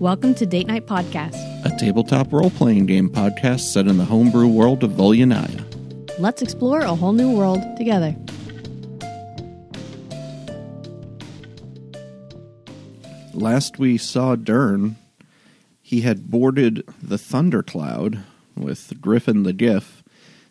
[0.00, 1.36] Welcome to Date Night Podcast.
[1.66, 5.62] a tabletop role playing game podcast set in the homebrew world of Volyanaya.
[6.18, 8.16] Let's explore a whole new world together.
[13.34, 14.96] Last we saw Dern,
[15.82, 18.24] he had boarded the Thundercloud
[18.56, 20.02] with Griffin the Giff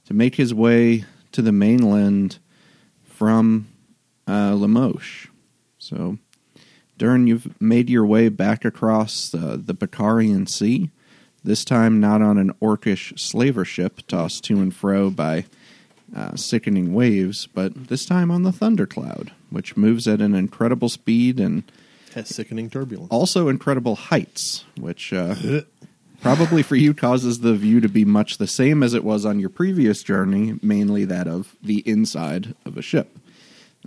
[0.05, 2.37] to make his way to the mainland
[3.03, 3.67] from
[4.27, 5.25] uh, Limoges.
[5.79, 6.19] So,
[6.99, 10.91] Dern, you've made your way back across uh, the Bakarian Sea,
[11.43, 15.45] this time not on an orcish slaver ship tossed to and fro by
[16.13, 21.39] uh, sickening waves, but this time on the Thundercloud, which moves at an incredible speed
[21.39, 21.63] and
[22.13, 23.11] Has sickening turbulence.
[23.11, 25.35] also incredible heights, which uh,
[26.21, 29.39] probably for you causes the view to be much the same as it was on
[29.39, 33.18] your previous journey, mainly that of the inside of a ship.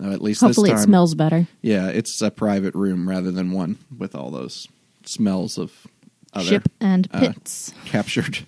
[0.00, 1.46] Uh, at least Hopefully, this it smells better.
[1.60, 4.68] Yeah, it's a private room rather than one with all those
[5.04, 5.86] smells of
[6.32, 7.74] other Ship and uh, pits.
[7.84, 8.40] captured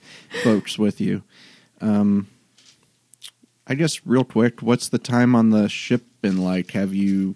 [0.42, 1.22] folks with you.
[1.80, 2.28] Um,
[3.66, 6.72] I guess real quick, what's the time on the ship been like?
[6.72, 7.34] Have you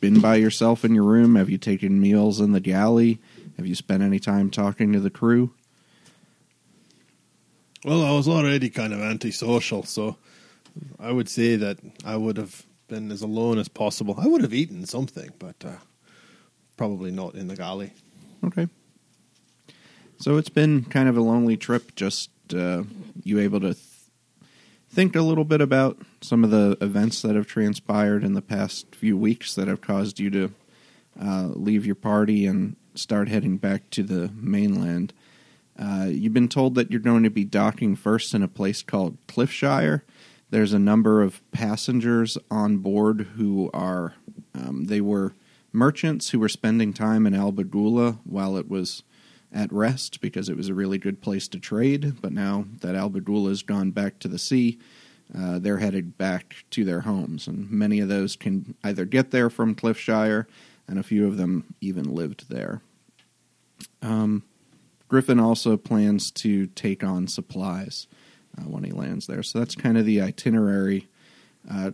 [0.00, 1.36] been by yourself in your room?
[1.36, 3.18] Have you taken meals in the galley?
[3.56, 5.52] Have you spent any time talking to the crew?
[7.84, 10.16] Well, I was already kind of antisocial, so
[10.98, 14.14] I would say that I would have been as alone as possible.
[14.18, 15.76] I would have eaten something, but uh,
[16.76, 17.92] probably not in the galley.
[18.44, 18.68] Okay.
[20.18, 21.94] So it's been kind of a lonely trip.
[21.94, 22.84] Just uh,
[23.22, 23.86] you able to th-
[24.88, 28.94] think a little bit about some of the events that have transpired in the past
[28.94, 30.52] few weeks that have caused you to
[31.20, 35.12] uh, leave your party and start heading back to the mainland.
[35.78, 39.18] Uh, you've been told that you're going to be docking first in a place called
[39.28, 40.04] Cliffshire.
[40.50, 44.14] There's a number of passengers on board who are
[44.54, 45.34] um, they were
[45.72, 49.02] merchants who were spending time in Albagula while it was
[49.52, 52.20] at rest because it was a really good place to trade.
[52.20, 54.78] But now that Albagula's gone back to the sea,
[55.36, 59.50] uh, they're headed back to their homes, and many of those can either get there
[59.50, 60.46] from Cliffshire,
[60.86, 62.80] and a few of them even lived there.
[64.00, 64.44] Um,
[65.08, 68.06] Griffin also plans to take on supplies
[68.58, 71.08] uh, when he lands there, so that's kind of the itinerary.
[71.70, 71.92] Uh,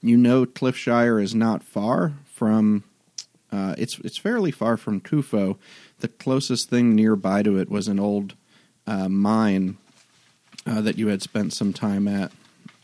[0.00, 2.84] you know, Cliffshire is not far from.
[3.50, 5.56] Uh, it's it's fairly far from Kufo.
[6.00, 8.34] The closest thing nearby to it was an old
[8.86, 9.78] uh, mine
[10.66, 12.30] uh, that you had spent some time at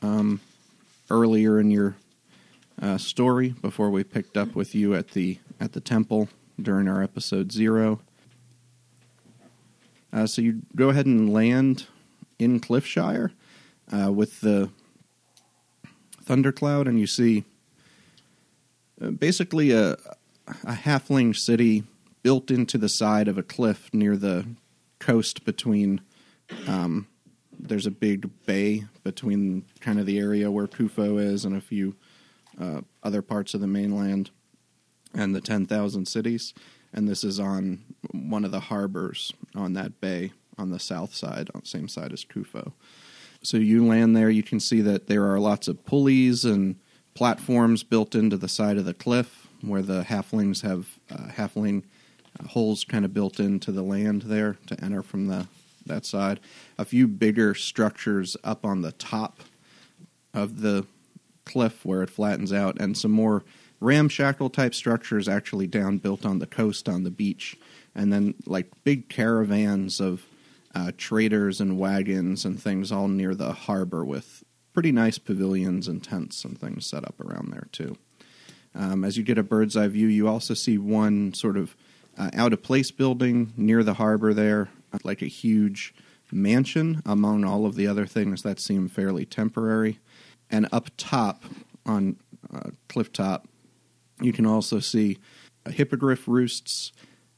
[0.03, 0.41] um,
[1.11, 1.97] earlier in your
[2.81, 6.29] uh, story before we picked up with you at the at the temple
[6.61, 8.01] during our episode zero.
[10.15, 11.87] Uh, so you go ahead and land
[12.39, 13.33] in Cliffshire
[13.93, 14.71] uh, with the
[16.23, 17.45] thundercloud, and you see
[19.03, 19.97] uh, basically a
[20.65, 21.85] a halfling city
[22.23, 24.47] built into the side of a cliff near the
[24.99, 26.01] coast between
[26.67, 27.07] um,
[27.59, 31.95] there's a big bay between kind of the area where Kufo is and a few
[32.61, 34.31] uh, other parts of the mainland
[35.15, 36.53] and the 10,000 cities.
[36.95, 37.81] And this is on
[38.13, 42.13] one of the harbors on that bay on the south side, on the same side
[42.13, 42.73] as Kufo.
[43.43, 46.77] So you land there, you can see that there are lots of pulleys and
[47.15, 51.83] platforms built into the side of the cliff where the halflings have uh, halfling
[52.39, 55.47] uh, holes kind of built into the land there to enter from the
[55.87, 56.41] that side.
[56.79, 59.41] A few bigger structures up on the top
[60.33, 60.87] of the
[61.45, 63.45] cliff where it flattens out, and some more
[63.85, 67.57] ramshackle type structures actually down built on the coast on the beach,
[67.95, 70.27] and then like big caravans of
[70.75, 74.43] uh, traders and wagons and things all near the harbor with
[74.73, 77.97] pretty nice pavilions and tents and things set up around there too.
[78.75, 81.77] Um, as you get a bird's eye view, you also see one sort of
[82.19, 84.69] uh, out of place building near the harbor there,
[85.05, 85.95] like a huge
[86.33, 90.01] mansion among all of the other things that seem fairly temporary.
[90.51, 91.45] And up top
[91.87, 92.17] on
[92.53, 93.47] uh, cliff top,
[94.21, 95.19] you can also see
[95.67, 96.93] uh, hippogriff roosts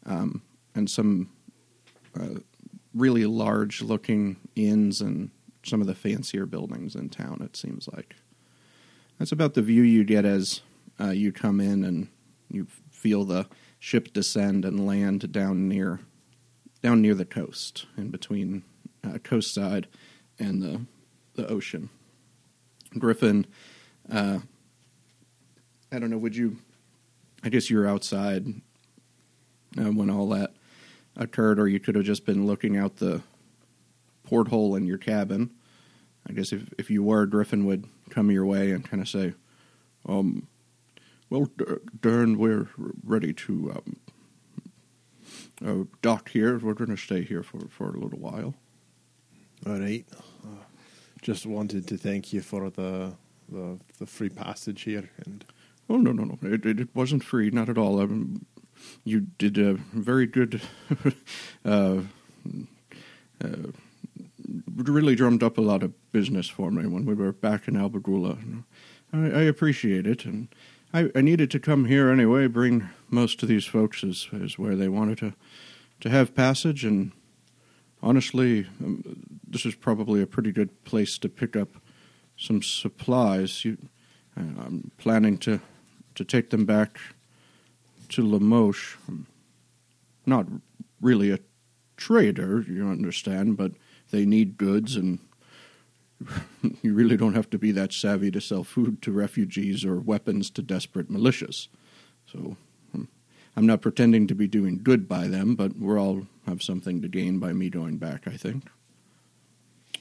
[0.04, 0.42] um,
[0.74, 1.30] and some
[2.18, 2.40] uh,
[2.94, 5.30] really large looking inns and
[5.64, 8.16] some of the fancier buildings in town, it seems like.
[9.18, 10.60] That's about the view you get as
[11.00, 12.08] uh, you come in and
[12.50, 13.46] you feel the
[13.78, 16.00] ship descend and land down near
[16.82, 18.62] down near the coast, in between
[19.02, 19.88] uh, coast side
[20.38, 20.82] and the
[21.34, 21.88] the ocean.
[22.98, 23.46] Griffin,
[24.10, 24.38] uh,
[25.90, 26.18] I don't know.
[26.18, 26.58] Would you?
[27.46, 28.44] I guess you're outside
[29.78, 30.52] uh, when all that
[31.16, 33.22] occurred, or you could have just been looking out the
[34.24, 35.52] porthole in your cabin.
[36.28, 39.34] I guess if if you were, Griffin would come your way and kind of say,
[40.08, 40.48] "Um,
[41.30, 41.48] Well,
[42.00, 42.68] Dern, we're
[43.04, 43.96] ready to um,
[45.64, 46.58] uh, dock here.
[46.58, 48.54] We're going to stay here for, for a little while.
[49.66, 50.04] All right.
[50.44, 50.64] Uh,
[51.22, 53.14] just wanted to thank you for the
[53.48, 55.44] the, the free passage here, and
[55.88, 56.38] Oh no no no!
[56.42, 58.00] It, it, wasn't free, not at all.
[58.00, 58.44] Um,
[59.04, 60.60] you did a very good.
[61.64, 62.00] uh,
[63.42, 63.56] uh,
[64.74, 68.64] really drummed up a lot of business for me when we were back in Albagula.
[69.12, 70.48] I, I appreciate it, and
[70.92, 72.46] I, I needed to come here anyway.
[72.46, 75.34] Bring most of these folks is, is where they wanted to
[76.00, 77.12] to have passage, and
[78.02, 79.02] honestly, um,
[79.46, 81.68] this is probably a pretty good place to pick up
[82.36, 83.64] some supplies.
[83.64, 83.78] You,
[84.36, 85.60] uh, I'm planning to
[86.16, 86.98] to take them back
[88.10, 88.96] to Lamoche.
[90.24, 90.46] Not
[91.00, 91.38] really a
[91.96, 93.72] trader, you understand, but
[94.10, 95.18] they need goods, and
[96.82, 100.50] you really don't have to be that savvy to sell food to refugees or weapons
[100.50, 101.68] to desperate militias.
[102.30, 102.56] So
[102.94, 103.08] um,
[103.56, 107.08] I'm not pretending to be doing good by them, but we'll all have something to
[107.08, 108.68] gain by me going back, I think.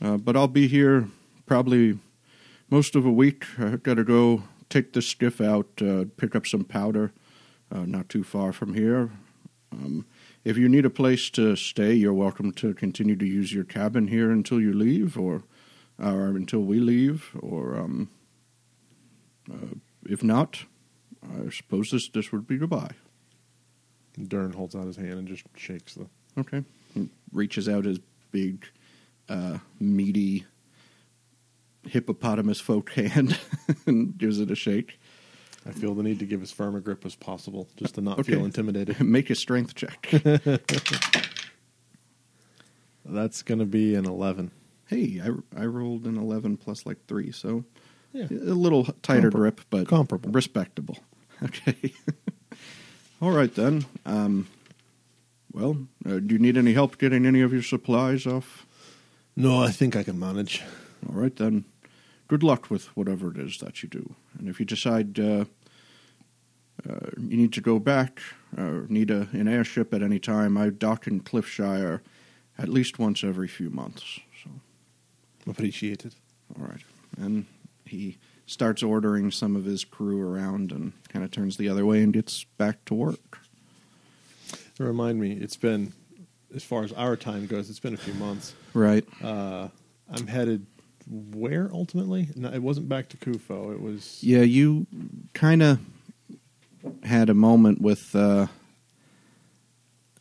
[0.02, 1.08] Uh, but I'll be here
[1.46, 2.00] probably
[2.70, 3.46] most of a week.
[3.58, 7.12] I've got to go take the skiff out, uh, pick up some powder,
[7.72, 9.12] uh, not too far from here.
[9.72, 10.06] Um,
[10.44, 14.08] if you need a place to stay, you're welcome to continue to use your cabin
[14.08, 15.44] here until you leave, or
[15.98, 18.10] or until we leave, or um,
[19.52, 19.76] uh,
[20.08, 20.66] if not,
[21.24, 22.92] I suppose this this would be goodbye.
[24.28, 26.08] Dern holds out his hand and just shakes the.
[26.38, 26.64] Okay.
[26.94, 28.00] He reaches out his
[28.32, 28.66] big,
[29.28, 30.46] uh, meaty
[31.88, 33.38] hippopotamus folk hand
[33.86, 35.00] and gives it a shake.
[35.68, 38.20] I feel the need to give as firm a grip as possible, just to not
[38.20, 38.34] Okay.
[38.34, 39.00] feel intimidated.
[39.04, 40.08] Make a strength check.
[43.06, 44.52] That's going to be an eleven.
[44.88, 47.64] hey, I, I rolled an 11 plus like 3, so
[48.14, 48.26] Yeah.
[48.30, 50.32] a little tighter Compar- grip, but comparable.
[50.32, 50.98] respectable.
[51.44, 51.92] Okay.
[53.22, 53.86] All right, then.
[54.06, 54.48] Um,
[55.52, 58.66] well, uh, do you need any help getting any of your supplies off?
[59.36, 60.62] No, I think I can manage.
[61.10, 61.66] All right, then.
[62.28, 64.16] Good luck with whatever it is that you do.
[64.38, 65.46] And if you decide uh,
[66.88, 68.20] uh, you need to go back
[68.58, 72.02] or need a, an airship at any time, I dock in Cliffshire
[72.58, 74.20] at least once every few months.
[74.44, 74.50] So,
[75.50, 76.16] Appreciate it.
[76.58, 76.82] all right.
[77.18, 77.46] And
[77.86, 82.02] he starts ordering some of his crew around and kind of turns the other way
[82.04, 83.40] and gets back to work.
[84.78, 85.94] Remind me, it's been,
[86.54, 88.54] as far as our time goes, it's been a few months.
[88.74, 89.06] Right.
[89.24, 89.70] Uh,
[90.12, 90.66] I'm headed
[91.08, 92.30] where ultimately?
[92.36, 93.74] No, it wasn't back to Kufo.
[93.74, 94.20] It was.
[94.22, 94.88] Yeah, you
[95.34, 95.80] kind of
[97.04, 98.48] had a moment with uh,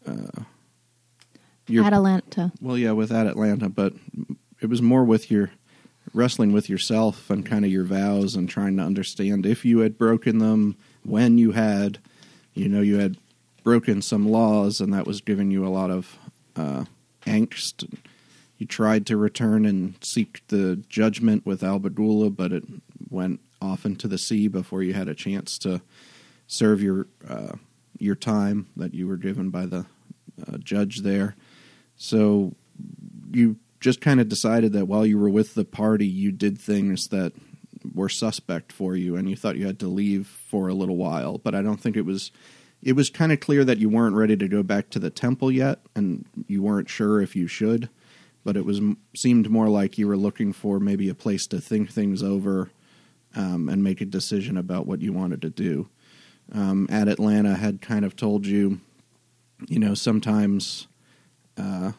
[0.06, 0.42] uh,
[1.66, 2.52] your Atalanta.
[2.60, 3.94] well, yeah, with that Atalanta, but
[4.60, 5.50] it was more with your
[6.12, 9.98] wrestling with yourself and kind of your vows and trying to understand if you had
[9.98, 11.98] broken them, when you had,
[12.54, 13.16] you know, you had
[13.62, 16.18] broken some laws, and that was giving you a lot of
[16.56, 16.84] uh,
[17.26, 17.90] angst.
[18.58, 22.64] You tried to return and seek the judgment with Albagula, but it
[23.10, 25.80] went off into the sea before you had a chance to
[26.46, 27.56] serve your uh,
[27.98, 29.86] your time that you were given by the
[30.46, 31.36] uh, judge there.
[31.96, 32.54] So
[33.30, 37.08] you just kind of decided that while you were with the party, you did things
[37.08, 37.32] that
[37.94, 41.38] were suspect for you, and you thought you had to leave for a little while.
[41.38, 42.30] But I don't think it was.
[42.82, 45.50] It was kind of clear that you weren't ready to go back to the temple
[45.50, 47.88] yet, and you weren't sure if you should.
[48.44, 48.80] But it was
[49.14, 52.70] seemed more like you were looking for maybe a place to think things over
[53.34, 55.88] um, and make a decision about what you wanted to do.
[56.52, 58.80] Um, at Atalanta, had kind of told you,
[59.66, 60.86] you know, sometimes
[61.56, 61.92] uh,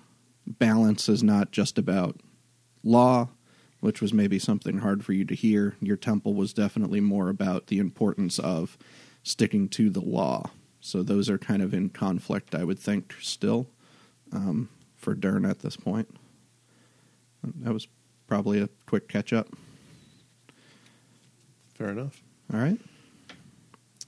[0.45, 2.19] balance is not just about
[2.83, 3.29] law,
[3.79, 5.75] which was maybe something hard for you to hear.
[5.81, 8.77] Your temple was definitely more about the importance of
[9.23, 10.51] sticking to the law.
[10.79, 13.67] So those are kind of in conflict, I would think, still
[14.31, 16.15] um, for Dern at this point.
[17.61, 17.87] That was
[18.27, 19.47] probably a quick catch up.
[21.73, 22.21] Fair enough.
[22.53, 22.79] All right.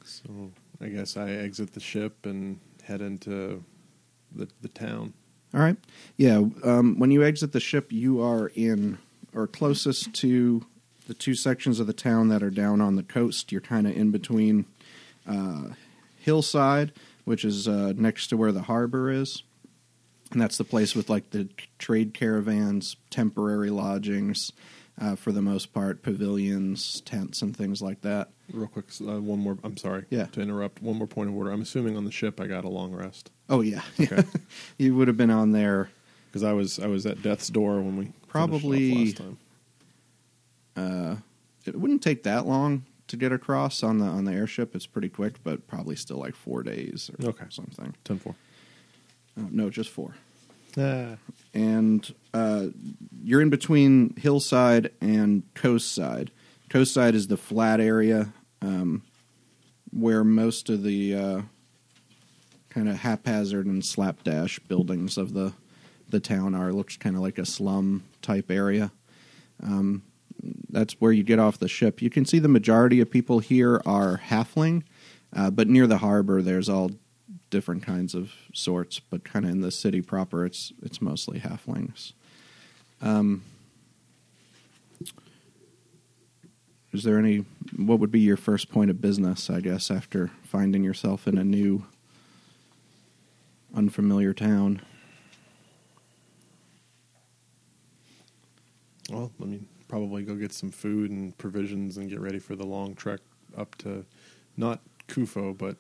[0.03, 0.51] So
[0.81, 3.63] I guess I exit the ship and head into
[4.33, 5.13] the the town.
[5.53, 5.77] All right.
[6.17, 6.43] Yeah.
[6.63, 8.97] Um, when you exit the ship, you are in
[9.33, 10.65] or closest to
[11.07, 13.51] the two sections of the town that are down on the coast.
[13.51, 14.65] You're kind of in between
[15.27, 15.69] uh,
[16.17, 16.91] Hillside,
[17.23, 19.43] which is uh, next to where the harbor is.
[20.31, 21.47] And that's the place with like the
[21.79, 24.51] trade caravans, temporary lodgings,
[24.99, 28.29] uh, for the most part, pavilions, tents, and things like that.
[28.51, 29.57] Real quick, uh, one more.
[29.63, 30.05] I'm sorry.
[30.09, 30.25] Yeah.
[30.27, 30.81] To interrupt.
[30.81, 31.51] One more point of order.
[31.51, 34.23] I'm assuming on the ship I got a long rest Oh yeah, Okay.
[34.77, 35.89] you would have been on there.
[36.29, 39.37] because I was I was at death's door when we Probably- last time.
[40.75, 41.15] Uh,
[41.65, 44.75] it wouldn't take that long to get across on the on the airship.
[44.75, 47.45] It's pretty quick, but probably still like four days or Okay.
[47.49, 47.95] something.
[48.03, 48.35] Ten four.
[49.37, 50.15] Uh, no, just four.
[50.79, 51.15] Ah.
[51.55, 52.67] and uh,
[53.23, 56.29] you're in between hillside and coast side.
[56.69, 59.01] Coast side is the flat area um,
[59.91, 61.41] where most of the uh,
[62.69, 65.53] kind of haphazard and slapdash buildings of the
[66.09, 66.69] the town are.
[66.69, 68.91] It looks kind of like a slum type area.
[69.61, 70.03] Um,
[70.69, 72.01] that's where you get off the ship.
[72.01, 74.83] You can see the majority of people here are halfling,
[75.35, 76.91] uh, but near the harbor, there's all
[77.49, 78.99] different kinds of sorts.
[78.99, 82.13] But kind of in the city proper, it's it's mostly halflings.
[83.01, 83.43] Um,
[86.93, 87.45] is there any?
[87.75, 89.49] What would be your first point of business?
[89.49, 91.85] I guess after finding yourself in a new,
[93.75, 94.81] unfamiliar town.
[99.09, 102.65] Well, I mean, probably go get some food and provisions and get ready for the
[102.65, 103.21] long trek
[103.57, 104.05] up to
[104.57, 105.77] not Kufo, but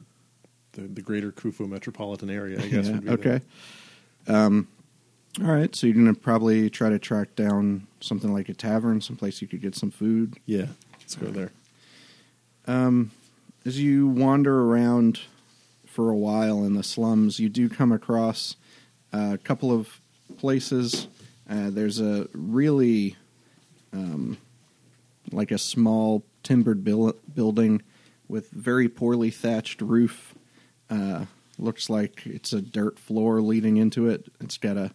[0.77, 2.59] the the greater Kufo metropolitan area.
[2.61, 2.87] I guess.
[2.87, 3.41] Yeah, would be okay.
[4.27, 4.67] Um,
[5.41, 5.75] all right.
[5.75, 9.61] So you're gonna probably try to track down something like a tavern, someplace you could
[9.61, 10.37] get some food.
[10.45, 10.67] yeah.
[10.99, 11.51] Let's go there.
[12.65, 13.11] Um,
[13.65, 15.21] as you wander around
[15.85, 18.57] for a while in the slums, you do come across
[19.13, 20.01] a couple of
[20.37, 21.07] places.
[21.49, 23.15] Uh, there's a really
[23.93, 24.37] um,
[25.31, 27.81] like a small timbered building
[28.27, 30.33] with very poorly thatched roof.
[30.89, 31.25] Uh,
[31.57, 34.31] looks like it's a dirt floor leading into it.
[34.39, 34.93] It's got a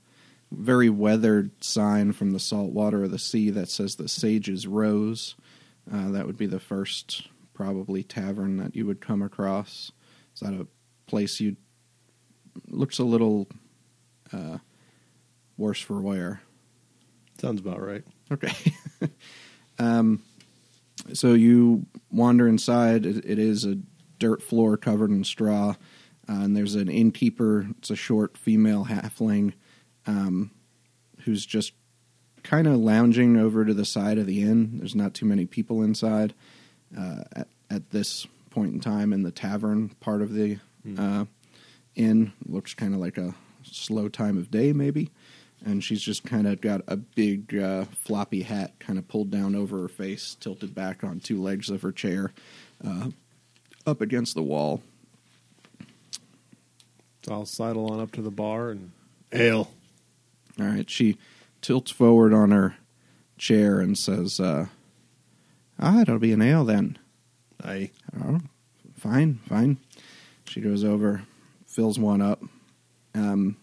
[0.51, 5.35] very weathered sign from the salt water of the sea that says the Sage's Rose.
[5.93, 9.91] Uh, that would be the first probably tavern that you would come across.
[10.35, 10.67] Is that a
[11.07, 11.57] place you
[12.69, 13.49] looks a little
[14.33, 14.59] uh,
[15.57, 16.43] worse for wear?
[17.41, 18.05] Sounds about right.
[18.31, 18.53] Okay.
[19.79, 20.23] um,
[21.13, 23.05] so you wander inside.
[23.05, 23.79] It, it is a
[24.23, 25.71] dirt floor covered in straw,
[26.29, 27.67] uh, and there's an innkeeper.
[27.79, 29.55] It's a short female halfling
[30.07, 30.53] um,
[31.25, 31.73] who's just
[32.45, 34.79] kind of lounging over to the side of the inn.
[34.79, 36.35] There's not too many people inside
[36.97, 40.59] uh, at, at this point in time in the tavern part of the
[40.97, 41.25] uh,
[41.97, 42.33] inn.
[42.47, 45.11] Looks kind of like a slow time of day, maybe.
[45.65, 49.57] And she's just kind of got a big uh, floppy hat kind of pulled down
[49.57, 52.33] over her face, tilted back on two legs of her chair,
[52.85, 53.11] uh,
[53.87, 54.83] up against the wall.
[57.25, 58.93] So I'll sidle on up to the bar and
[59.33, 59.71] ale.
[60.59, 60.89] All right.
[60.91, 61.19] She
[61.61, 62.77] tilts forward on her
[63.39, 64.67] chair and says, uh,
[65.79, 66.99] Ah, it'll be an ale then.
[67.65, 67.91] Aye.
[68.25, 68.41] Oh,
[68.97, 69.79] fine, fine.
[70.47, 71.23] She goes over,
[71.67, 72.43] fills one up.
[73.15, 73.57] Um,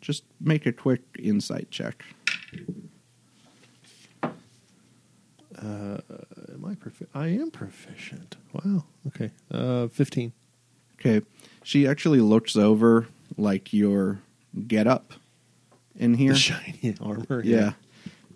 [0.00, 2.04] just make a quick insight check.
[5.56, 5.98] Uh,
[6.54, 8.36] am I profi- I am proficient.
[8.52, 8.84] Wow.
[9.08, 9.30] Okay.
[9.50, 10.32] Uh, fifteen.
[11.00, 11.24] Okay.
[11.62, 14.20] She actually looks over like your
[14.66, 15.14] get up
[15.96, 16.32] in here.
[16.32, 17.42] The shiny armor.
[17.44, 17.72] yeah.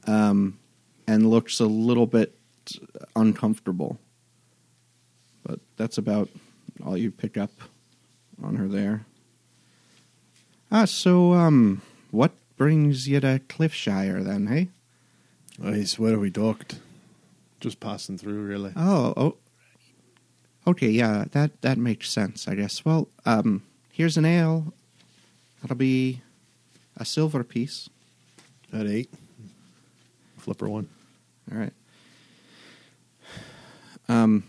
[0.07, 0.59] Um,
[1.07, 2.35] and looks a little bit
[3.17, 3.99] uncomfortable.
[5.45, 6.29] But that's about
[6.85, 7.53] all you pick up
[8.43, 9.07] on her there.
[10.71, 14.69] Ah, so um what brings you to Cliffshire then, hey?
[15.63, 16.79] I swear we docked.
[17.61, 18.73] Just passing through, really.
[18.77, 19.37] Oh, oh.
[20.67, 22.85] Okay, yeah, that that makes sense, I guess.
[22.85, 23.63] Well, um
[23.93, 24.73] here's an ale.
[25.61, 26.21] That'll be
[26.97, 27.89] a silver piece.
[28.73, 29.11] At eight.
[30.37, 30.89] Flipper one.
[31.51, 31.73] All right.
[34.09, 34.45] Um.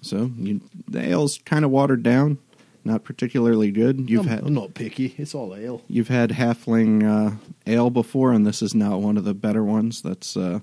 [0.00, 2.38] So you, the ale's kind of watered down,
[2.84, 4.10] not particularly good.
[4.10, 5.14] You've I'm, had I'm not picky.
[5.16, 5.82] It's all ale.
[5.86, 7.36] you've had halfling uh,
[7.66, 10.60] ale before, and this is not one of the better ones that's uh,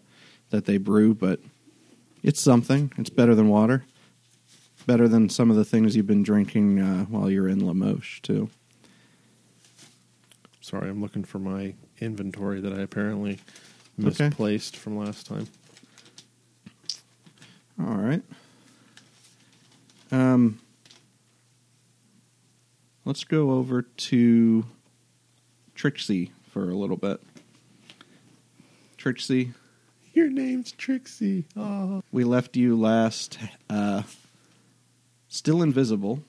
[0.50, 1.40] that they brew, but
[2.24, 2.92] it's something.
[2.98, 3.86] It's better than water.
[4.86, 8.50] Better than some of the things you've been drinking uh, while you're in Lamoche too.
[10.62, 13.40] Sorry, I'm looking for my inventory that I apparently
[14.00, 14.26] Okay.
[14.28, 15.48] misplaced from last time.
[17.80, 18.22] All right.
[20.12, 20.60] Um,
[23.06, 24.66] let's go over to
[25.76, 27.22] Trixie for a little bit.
[28.98, 29.54] Trixie,
[30.14, 31.46] Your name's Trixie.
[31.56, 32.04] Oh.
[32.12, 33.38] we left you last
[33.70, 34.04] uh,
[35.28, 36.24] still invisible,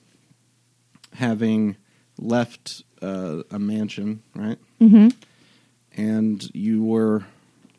[1.13, 1.75] having
[2.17, 4.57] left uh, a mansion, right?
[4.79, 5.09] Mm-hmm.
[5.97, 7.25] And you were,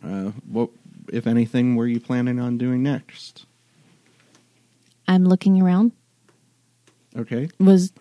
[0.05, 0.71] uh, what,
[1.13, 3.47] if anything, were you planning on doing next?
[5.09, 5.93] I'm looking around.
[7.17, 7.49] Okay.
[7.59, 7.93] Was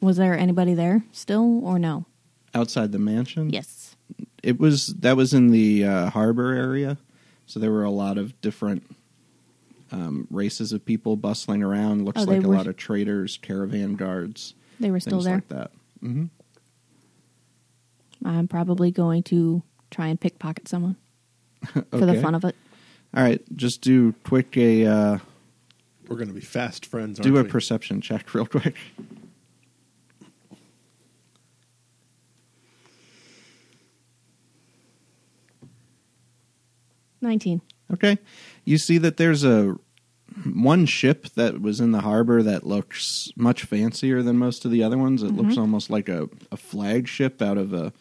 [0.00, 2.06] was there anybody there still or no?
[2.54, 3.50] Outside the mansion?
[3.50, 3.77] Yes.
[4.42, 6.96] It was that was in the uh, harbor area,
[7.46, 8.84] so there were a lot of different
[9.90, 12.04] um, races of people bustling around.
[12.04, 15.36] Looks Oh, they like a were- lot of traders, caravan guards, They were still there.
[15.36, 15.70] like that.
[16.00, 16.26] hmm
[18.24, 20.96] I'm probably going to try and pickpocket someone
[21.90, 22.56] for the fun of it.
[23.16, 25.18] All right, just do quick a uh,
[26.08, 27.18] We're going to be fast friends.
[27.20, 27.48] do a we?
[27.48, 28.76] perception check real quick.
[37.20, 37.60] Nineteen.
[37.92, 38.18] Okay.
[38.64, 39.76] You see that there's a
[40.54, 44.82] one ship that was in the harbor that looks much fancier than most of the
[44.82, 45.22] other ones.
[45.22, 47.92] It looks almost like a, a flagship out of a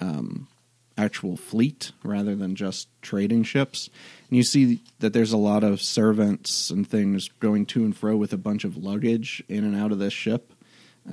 [0.00, 0.48] um,
[0.96, 3.90] actual fleet rather than just trading ships.
[4.28, 8.16] And you see that there's a lot of servants and things going to and fro
[8.16, 10.52] with a bunch of luggage in and out of this ship.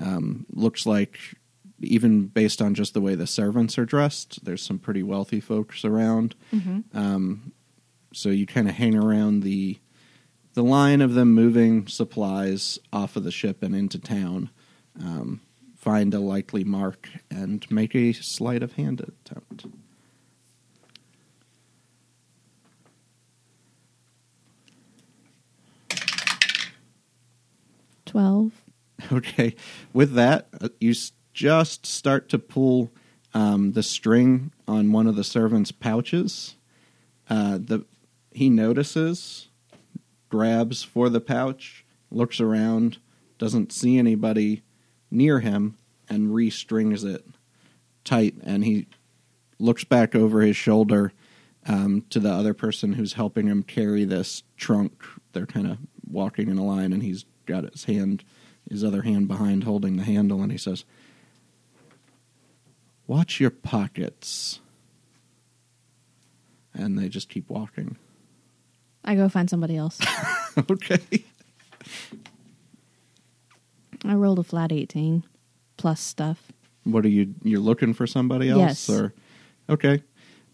[0.01, 1.19] Um, looks like
[1.83, 5.83] even based on just the way the servants are dressed, there's some pretty wealthy folks
[5.85, 6.35] around.
[6.93, 7.51] Um,
[8.13, 9.79] so you kind of hang around the
[10.53, 14.51] the line of them moving supplies off of the ship and into town.
[15.01, 15.41] Um,
[15.75, 19.65] find a likely mark and make a sleight of hand attempt.
[28.05, 28.51] Twelve.
[29.11, 29.55] Okay,
[29.91, 30.93] with that, uh, you
[31.33, 32.91] just start to pull
[33.33, 36.55] um, the string on one of the servant's pouches.
[37.29, 37.85] Uh, the
[38.31, 39.49] he notices,
[40.29, 42.97] grabs for the pouch, looks around,
[43.37, 44.63] doesn't see anybody
[45.11, 45.77] near him,
[46.09, 47.25] and restrings it
[48.03, 48.35] tight.
[48.43, 48.87] And he
[49.59, 51.13] looks back over his shoulder
[51.67, 55.03] um, to the other person who's helping him carry this trunk.
[55.33, 55.77] They're kind of
[56.09, 58.23] walking in a line, and he's got his hand,
[58.69, 60.85] his other hand behind, holding the handle, and he says,
[63.07, 64.59] "Watch your pockets."
[66.73, 67.97] And they just keep walking.
[69.03, 69.99] I go find somebody else.
[70.71, 70.99] okay.
[74.05, 75.23] I rolled a flat eighteen
[75.77, 76.51] plus stuff.
[76.83, 77.35] What are you?
[77.43, 78.89] You're looking for somebody else, Yes.
[78.89, 79.13] or
[79.69, 80.03] okay?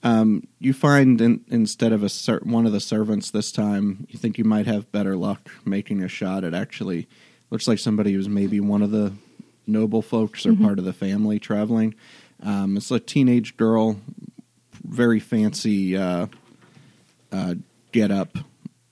[0.03, 4.17] Um, you find in, instead of a cer- one of the servants this time, you
[4.17, 6.43] think you might have better luck making a shot.
[6.45, 7.07] It actually
[7.49, 9.11] looks like somebody who's maybe one of the
[9.67, 11.95] noble folks or part of the family traveling.
[12.41, 13.99] Um, it's a teenage girl,
[14.83, 16.27] very fancy uh,
[17.31, 17.55] uh,
[17.91, 18.37] get up,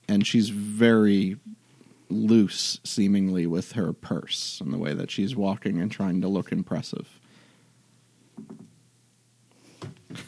[0.08, 1.38] and she's very
[2.10, 6.52] loose, seemingly, with her purse and the way that she's walking and trying to look
[6.52, 7.20] impressive.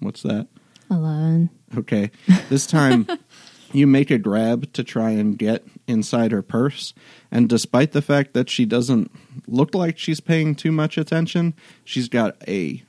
[0.00, 0.48] What's that?
[0.90, 1.50] Eleven.
[1.76, 2.10] Okay.
[2.48, 3.06] This time
[3.72, 6.94] you make a grab to try and get inside her purse.
[7.30, 9.10] And despite the fact that she doesn't
[9.46, 11.54] look like she's paying too much attention,
[11.84, 12.82] she's got a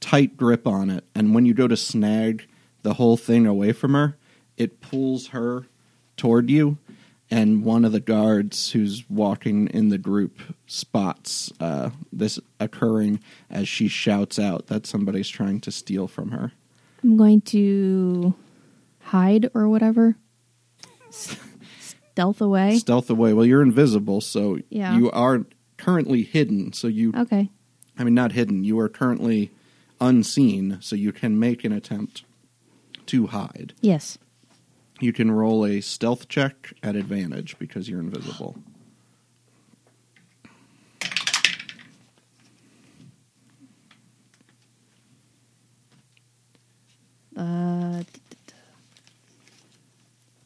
[0.00, 1.04] tight grip on it.
[1.14, 2.46] And when you go to snag
[2.82, 4.16] the whole thing away from her,
[4.56, 5.66] it pulls her
[6.16, 6.78] toward you.
[7.30, 13.68] And one of the guards who's walking in the group spots uh, this occurring as
[13.68, 16.52] she shouts out that somebody's trying to steal from her.
[17.02, 18.34] I'm going to
[19.12, 20.16] hide or whatever.
[21.10, 22.78] Stealth away.
[22.78, 23.34] stealth away.
[23.34, 24.96] Well, you're invisible, so Yeah.
[24.96, 25.44] you are
[25.76, 26.72] currently hidden.
[26.72, 27.50] So you, Okay.
[27.98, 28.64] I mean, not hidden.
[28.64, 29.50] You are currently
[30.00, 32.24] unseen, so you can make an attempt
[33.06, 33.74] to hide.
[33.82, 34.16] Yes.
[35.00, 38.56] You can roll a stealth check at advantage because you're invisible.
[47.36, 48.02] Uh,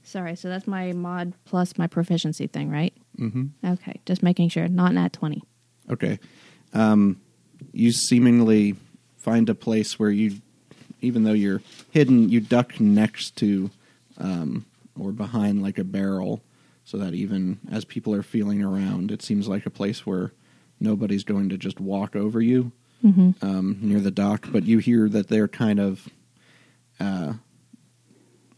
[0.06, 0.36] sorry.
[0.36, 2.94] So that's my mod plus my proficiency thing, right?
[3.18, 3.66] Mm-hmm.
[3.74, 4.00] Okay.
[4.06, 4.68] Just making sure.
[4.68, 5.42] Not nat twenty.
[5.90, 6.18] Okay.
[6.72, 7.20] Um,
[7.72, 8.76] you seemingly
[9.16, 10.40] find a place where you,
[11.00, 13.70] even though you're hidden, you duck next to
[14.18, 14.64] um,
[14.98, 16.42] or behind like a barrel
[16.84, 20.32] so that even as people are feeling around, it seems like a place where
[20.80, 22.72] nobody's going to just walk over you
[23.04, 23.32] Mm-hmm.
[23.46, 24.48] um, near the dock.
[24.50, 26.08] But you hear that they're kind of
[26.98, 27.34] uh,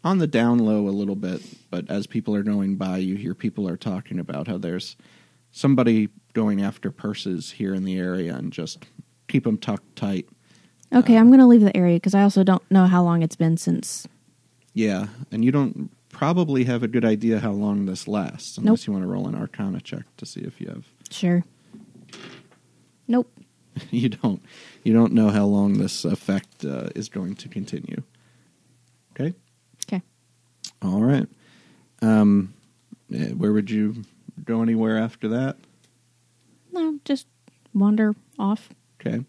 [0.08, 1.42] on the down low a little bit.
[1.70, 4.96] But as people are going by, you hear people are talking about how there's
[5.52, 8.86] somebody going after purses here in the area and just
[9.28, 10.26] keep them tucked tight.
[10.94, 13.36] Okay, I'm going to leave the area because I also don't know how long it's
[13.36, 14.08] been since.
[14.72, 18.86] Yeah, and you don't probably have a good idea how long this lasts unless Nope.
[18.86, 20.86] you want to roll an Arcana check to see if you have.
[21.10, 21.44] Sure.
[23.06, 23.30] Nope.
[23.90, 24.42] you don't.
[24.84, 28.02] You don't know how long this effect uh, is going to continue.
[29.12, 29.34] Okay.
[29.34, 29.36] Okay.
[30.82, 31.28] All right.
[32.02, 32.54] Um,
[33.12, 34.04] eh, where would you
[34.44, 35.56] go anywhere after that?
[36.72, 37.26] No, just
[37.74, 38.68] wander off.
[39.00, 39.24] Okay.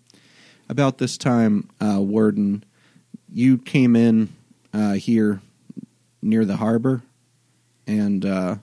[0.67, 2.63] About this time, uh, Warden
[3.31, 4.29] you came in
[4.73, 5.41] uh, here
[6.21, 7.01] near the harbor,
[7.87, 8.55] and uh,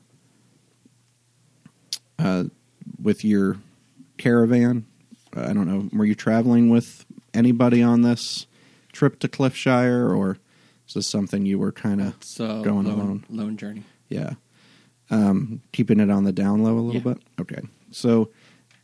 [2.19, 2.45] uh,
[3.03, 3.57] with your
[4.19, 4.87] caravan.
[5.35, 5.89] I don't know.
[5.93, 8.47] Were you traveling with anybody on this
[8.93, 10.39] trip to Cliffshire, or
[10.89, 13.25] is this something you were kind of So going lone, alone?
[13.29, 13.83] lone journey.
[14.09, 14.35] Yeah.
[15.11, 17.15] Um, keeping it on the down low a little Yeah.
[17.15, 17.23] bit?
[17.41, 17.61] Okay.
[17.91, 18.31] So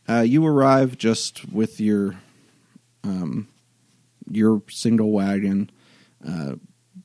[0.09, 2.15] uh, you arrive just with your
[3.03, 3.47] um,
[4.29, 5.69] your single wagon.
[6.25, 6.55] Uh,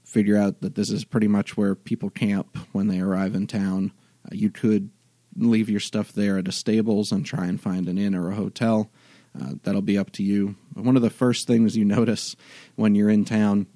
[0.05, 3.93] figure out that this is pretty much where people camp when they arrive in town.
[4.25, 4.91] Uh, you could
[5.37, 8.35] leave your stuff there at a stables and try and find an inn or a
[8.37, 8.91] hotel.
[9.39, 10.55] Uh, that'll be up to you.
[10.75, 12.37] But one of the first things you notice
[12.77, 13.67] when you're in town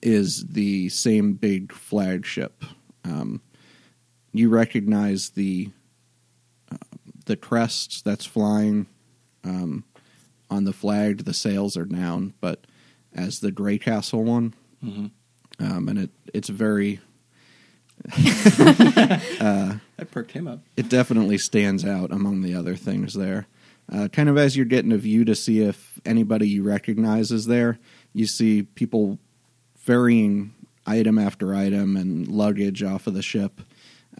[0.00, 2.64] is the same big flagship.
[3.04, 3.42] Um,
[4.32, 5.70] you recognize the
[6.70, 6.76] uh,
[7.26, 8.86] the crest that's flying
[9.44, 9.84] um,
[10.50, 11.24] on the flag.
[11.24, 12.66] The sails are down, but
[13.14, 15.06] as the Grey Castle one, hmm
[15.58, 17.00] um, and it it's very
[18.16, 19.78] I
[20.10, 20.60] perked him up.
[20.76, 23.46] it definitely stands out among the other things there.
[23.92, 27.46] Uh, kind of as you're getting a view to see if anybody you recognize is
[27.46, 27.78] there,
[28.12, 29.18] you see people
[29.82, 30.54] ferrying
[30.86, 33.60] item after item and luggage off of the ship,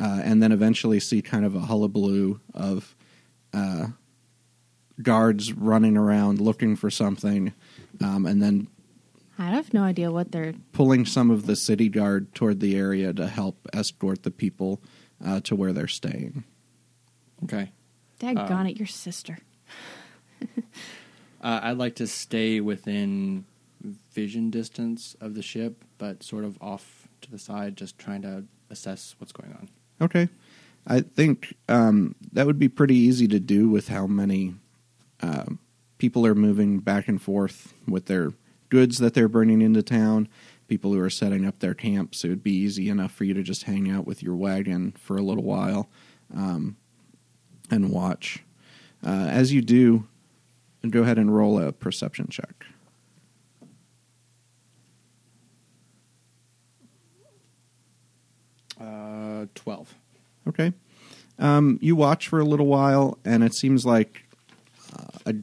[0.01, 2.95] uh, and then eventually see kind of a hullabaloo of
[3.55, 3.87] uh,
[5.01, 7.53] guards running around looking for something,
[8.03, 8.67] um, and then
[9.39, 10.55] I have no idea what they're.
[10.73, 14.81] pulling some of the city guard toward the area to help escort the people
[15.25, 16.45] uh, to where they're staying.
[17.45, 17.73] Okay.
[18.21, 19.39] Daggone Um, it, your sister.
[21.45, 23.45] Uh, I'd like to stay within
[24.13, 28.45] vision distance of the ship, but sort of off to the side, just trying to
[28.71, 29.69] assess what's going on.
[30.01, 30.29] Okay.
[30.87, 34.55] I think um, that would be pretty easy to do with how many
[35.21, 35.59] um
[36.03, 38.33] people are moving back and forth with their
[38.71, 40.27] goods that they're bringing into town,
[40.67, 42.25] people who are setting up their camps.
[42.25, 45.17] It would be easy enough for you to just hang out with your wagon for
[45.17, 45.89] a little while
[46.35, 46.77] um,
[47.71, 48.43] and watch.
[49.07, 50.09] Uh, as you do,
[50.91, 52.67] go ahead and roll a perception check.
[58.83, 59.95] Uh, Twelve.
[60.49, 60.73] Okay.
[61.39, 64.25] Um, you watch for a little while, and it seems like
[64.93, 65.35] uh, a,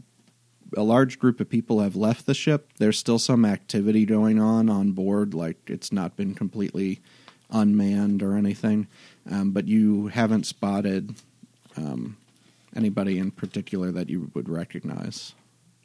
[0.77, 2.71] a large group of people have left the ship.
[2.77, 7.01] There's still some activity going on on board, like it's not been completely
[7.49, 8.87] unmanned or anything.
[9.29, 11.15] Um, but you haven't spotted
[11.75, 12.17] um,
[12.75, 15.33] anybody in particular that you would recognize.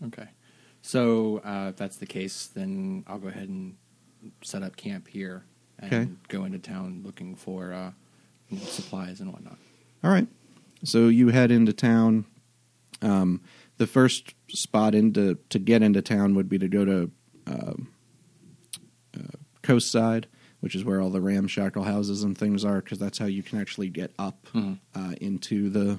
[0.04, 0.28] Okay.
[0.82, 3.76] So uh, if that's the case, then I'll go ahead and
[4.42, 5.44] set up camp here
[5.84, 6.10] and Okay.
[6.28, 7.92] go into town looking for uh,
[8.48, 9.58] you know, supplies and whatnot.
[10.02, 10.26] All right.
[10.84, 12.26] So you head into town.
[13.02, 13.40] Um,
[13.78, 17.10] the first spot into to get into town would be to go to
[17.46, 17.88] um
[19.16, 19.20] uh,
[19.62, 20.26] coast side,
[20.60, 23.60] which is where all the ramshackle houses and things are, because that's how you can
[23.60, 24.78] actually get up Mhm.
[24.94, 25.98] uh, into the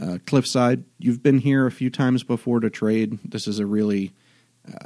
[0.00, 0.84] uh, cliffside.
[0.98, 3.18] You've been here a few times before to trade.
[3.24, 4.12] This is a really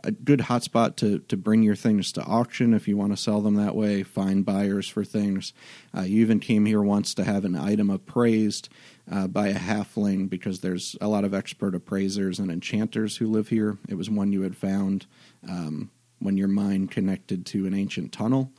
[0.03, 3.40] a good hotspot to to bring your things to auction if you want to sell
[3.40, 4.03] them that way.
[4.03, 5.53] Find buyers for things.
[5.97, 8.68] Uh, you even came here once to have an item appraised
[9.11, 13.49] uh, by a halfling because there's a lot of expert appraisers and enchanters who live
[13.49, 13.79] here.
[13.88, 15.07] It was one you had found
[15.49, 18.51] um, when your mind connected to an ancient tunnel.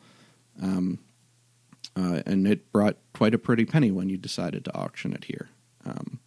[0.62, 1.00] Um,
[1.98, 5.50] uh, and it brought quite a pretty penny when you decided to auction it here.
[5.86, 6.20] Um,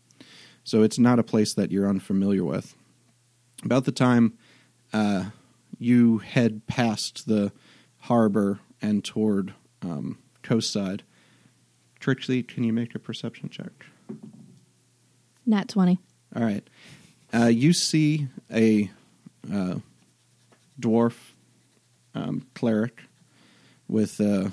[0.64, 2.74] so it's not a place that you're unfamiliar with.
[3.64, 4.38] About the time
[4.92, 5.26] uh,
[5.78, 7.52] you head past the
[8.02, 11.00] harbor and toward um, coastside,
[12.00, 13.86] Trixie, can you make a perception check?
[15.46, 15.98] Nat 20.
[16.36, 16.66] All right.
[17.32, 18.90] Uh, you see a
[19.52, 19.76] uh,
[20.80, 21.14] dwarf
[22.14, 23.02] um, cleric
[23.88, 24.48] with uh,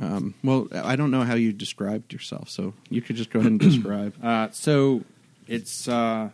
[0.00, 3.52] um, well, I don't know how you described yourself, so you could just go ahead
[3.52, 4.14] and describe.
[4.22, 5.02] Uh, so
[5.46, 6.30] it's uh,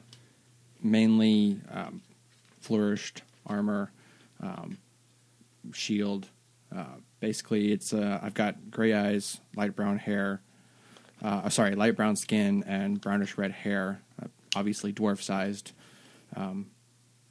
[0.83, 2.03] mainly um,
[2.65, 3.93] flourished armor,
[4.43, 4.79] um,
[5.73, 6.29] shield.
[6.75, 10.41] Uh, basically, it's uh, I've got gray eyes, light brown hair.
[11.23, 14.01] Uh, sorry, light brown skin and brownish red hair.
[14.21, 15.73] Uh, obviously, dwarf sized.
[16.35, 16.67] Um,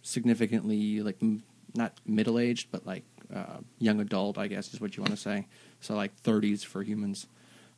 [0.04, 1.44] significantly, like m-
[1.76, 5.22] not middle aged, but like uh, young adult, I guess is what you want to
[5.22, 5.48] say.
[5.82, 7.26] So like 30s for humans.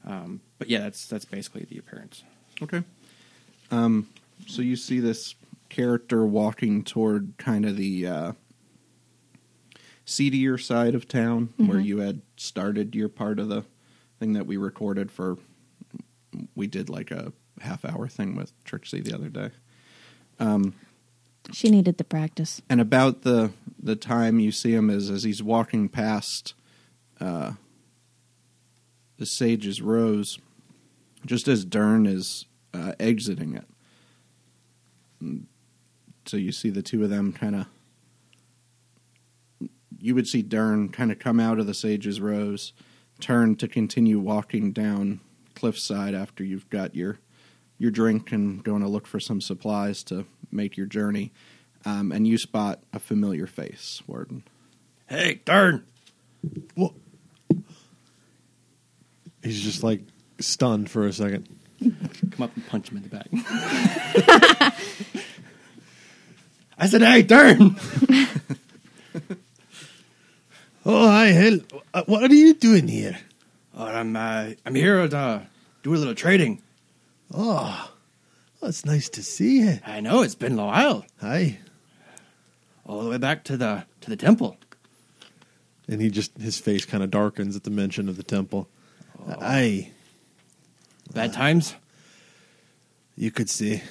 [0.06, 2.24] Um, but yeah, that's that's basically the appearance.
[2.62, 2.84] Okay.
[3.72, 4.08] Um,
[4.46, 5.34] so you see this
[5.70, 8.32] character walking toward kind of the uh,
[10.06, 11.86] seedier side of town where Mhm.
[11.86, 13.64] you had started your part of the
[14.20, 15.38] thing that we recorded for.
[16.56, 19.52] We did like a half hour thing with Trixie the other day.
[20.40, 20.74] Um,
[21.54, 22.62] She needed the practice.
[22.70, 23.52] and about the
[23.82, 26.54] the time you see him is as he's walking past
[27.20, 27.54] uh,
[29.18, 30.40] the Sage's Rose,
[31.26, 33.66] just as Dern is uh, exiting it.
[36.26, 37.68] And So you see the two of them kind of.
[40.00, 42.74] You would see Dern kind of come out of the Sage's Rose,
[43.20, 45.20] turn to continue walking down
[45.54, 47.20] cliffside after you've got your
[47.78, 51.32] your drink and going to look for some supplies to make your journey.
[51.86, 54.44] Um, and you spot a familiar face, Warden.
[55.08, 55.86] Hey, Dern!
[56.74, 56.94] What?
[59.44, 60.02] He's just like
[60.40, 61.48] stunned for a second.
[61.80, 63.28] Come up and punch him in the back.
[66.78, 67.76] I said, hey, Dern.
[70.88, 71.60] Oh, hi, hell.
[71.96, 73.18] uh, What are you doing here?
[73.76, 75.42] Oh, I'm uh, I'm here to uh,
[75.82, 76.62] do a little trading.
[77.34, 77.92] Oh,
[78.62, 79.80] well, it's nice to see you.
[79.84, 81.58] I know it's been a while, Hi.
[82.86, 84.58] all the way back to the to the temple.
[85.88, 88.68] And he just, his face kind of darkens at the mention of the temple.
[89.28, 89.90] Aye,
[91.16, 91.74] Bad times.
[93.18, 93.82] you could see.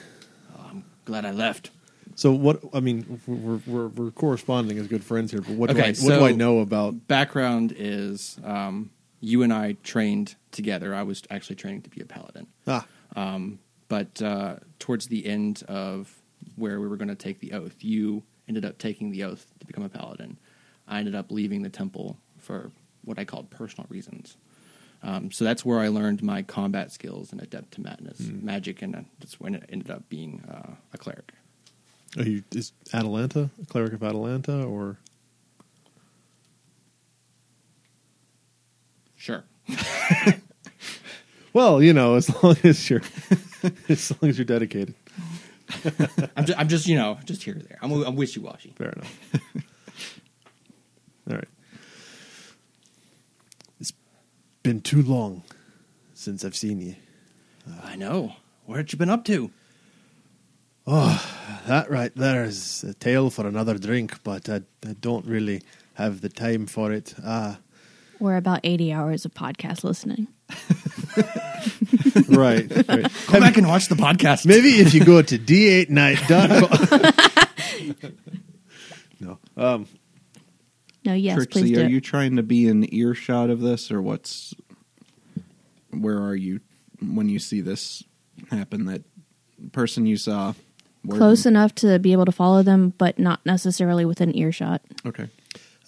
[0.57, 1.71] Oh, I'm glad I left.
[2.17, 2.61] So what?
[2.73, 6.19] I mean, we're we're, we're corresponding as good friends here, but what do I what
[6.19, 7.07] do I know about?
[7.09, 10.95] Background is um, you and I trained together.
[10.95, 12.47] I was actually training to be a paladin.
[12.67, 16.15] Ah, Um, but uh, towards the end of
[16.57, 19.67] where we were going to take the oath, you ended up taking the oath to
[19.67, 20.39] become a paladin.
[20.87, 22.71] I ended up leaving the temple for
[23.05, 24.37] what I called personal reasons.
[25.03, 28.97] Um, so that's where I learned my combat skills and adept to madness, magic, and
[28.97, 31.33] uh, that's when it ended up being uh, a cleric.
[32.17, 34.99] Are you is Atalanta a cleric of Atalanta or?
[39.17, 39.45] Sure.
[41.55, 43.01] Well, you know, as long as you're
[43.89, 44.95] as long as you're dedicated.
[46.37, 47.79] I'm just, I'm just you know, just here or there.
[47.81, 48.75] I'm, I'm wishy washy.
[48.77, 49.19] Fair enough.
[51.31, 51.49] All right.
[53.81, 53.93] It's
[54.65, 55.45] been too long
[56.13, 56.97] since I've seen you.
[57.85, 58.35] I know.
[58.67, 59.51] What had you been up to?
[60.87, 61.21] Oh,
[61.67, 65.63] that right there is a tale for another drink, but I, I don't really
[65.95, 67.15] have the time for it.
[67.25, 67.59] Ah,
[68.21, 70.29] We're about 80 hours of podcast listening.
[72.29, 72.71] right.
[72.89, 73.07] right.
[73.29, 74.45] Go back and watch the podcast.
[74.45, 77.95] Maybe if you go to d8night.com.
[79.21, 79.39] no.
[79.57, 79.87] Um,
[81.05, 81.81] No, yes, Trixie, please do.
[81.81, 81.91] are it.
[81.91, 84.53] you trying to be in earshot of this, or what's?
[85.91, 86.61] Where are you
[87.01, 88.03] when you see this
[88.51, 88.85] happen?
[88.87, 89.03] That
[89.73, 90.55] person you saw
[91.05, 91.19] Warden?
[91.19, 94.81] Close enough to be able to follow them, but not necessarily within earshot.
[95.07, 95.29] Okay.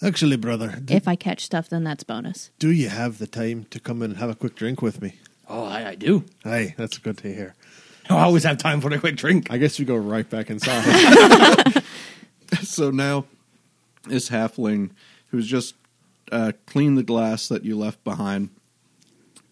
[0.01, 2.51] actually, brother, do, If I catch stuff, then that's bonus.
[2.59, 5.15] do you have the time to come in and have a quick drink with me?
[5.49, 6.23] Oh, I, I do.
[6.43, 7.55] Hey, that's good to hear.
[8.09, 9.47] I always have time for a quick drink.
[9.51, 11.83] I guess you go right back inside.
[12.61, 13.25] So now,
[14.05, 14.91] this halfling
[15.31, 15.75] who's just
[16.31, 18.49] uh, cleaned the glass that you left behind,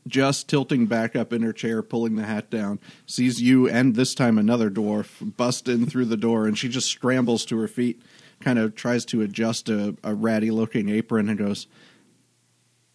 [0.07, 4.13] just tilting back up in her chair, pulling the hat down, sees you and this
[4.13, 8.01] time another dwarf bust in through the door, and she just scrambles to her feet,
[8.39, 11.65] kind of tries to adjust a, a ratty looking apron, and goes,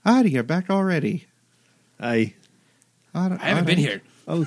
[0.04, 1.26] "Ah, you're back already."
[1.98, 2.34] Aye.
[3.14, 4.02] "All- I haven't all been here.
[4.28, 4.46] I'll,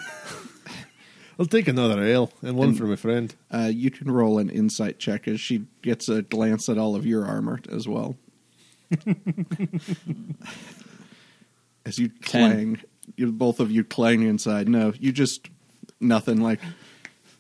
[1.40, 3.36] I'll take another ale and one And- for my friend.
[3.52, 7.06] Uh, you can roll an insight check as she gets a glance at all of
[7.06, 8.16] your armor as well.
[11.86, 12.22] as you Ten.
[12.22, 12.82] clang,
[13.16, 14.68] you, both of you clang inside.
[14.68, 15.50] No, you just
[16.00, 16.42] nothing.
[16.42, 16.60] Like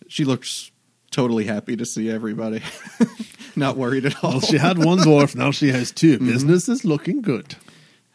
[0.07, 0.71] she looks
[1.11, 2.61] totally happy to see everybody,
[3.55, 4.31] not worried at all.
[4.31, 6.27] Well, she had one dwarf, now she has 2 Mm-hmm.
[6.27, 7.55] Business is looking good.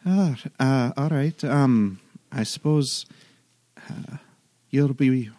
[0.05, 1.43] Ah, uh, all right.
[1.43, 1.99] Um,
[2.31, 3.05] I suppose
[3.89, 4.17] uh,
[4.69, 5.29] you'll be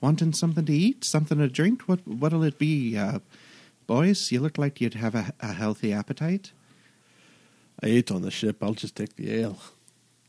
[0.00, 1.82] wanting something to eat, something to drink.
[1.82, 3.20] What what'll it be, uh,
[3.86, 4.32] boys?
[4.32, 6.52] You look like you'd have a, a healthy appetite.
[7.82, 8.62] I ate on the ship.
[8.62, 9.58] I'll just take the ale.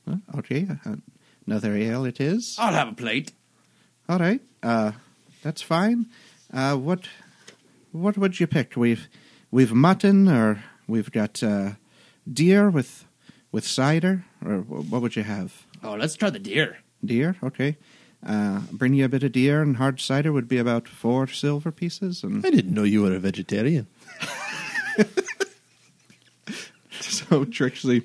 [0.10, 0.39] Huh?
[0.39, 0.95] Okay, uh,
[1.45, 2.56] another ale it is.
[2.58, 3.32] I'll have a plate.
[4.08, 4.93] All right, uh,
[5.43, 6.08] that's fine.
[6.52, 7.08] Uh, what
[7.91, 8.76] what would you pick?
[8.76, 9.08] We've
[9.52, 11.72] we've mutton, or we've got uh,
[12.32, 13.06] deer with
[13.52, 15.65] with cider, or wh- what would you have?
[15.84, 16.78] Oh, let's try the deer.
[17.06, 17.78] Deer, okay.
[18.26, 21.72] Uh, bring you a bit of deer, and hard cider would be about four silver
[21.72, 22.24] pieces.
[22.24, 23.88] And I didn't know you were a vegetarian.
[27.00, 28.04] so Trixie,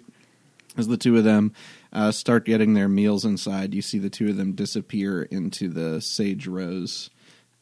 [0.76, 1.52] as the two of them
[1.94, 6.00] uh, start getting their meals inside, you see the two of them disappear into the
[6.00, 7.10] sage rose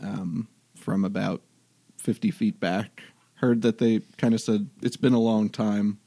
[0.01, 1.43] um, from about
[1.99, 3.03] fifty feet back.
[3.35, 5.99] Heard that they kind of said it's been a long time.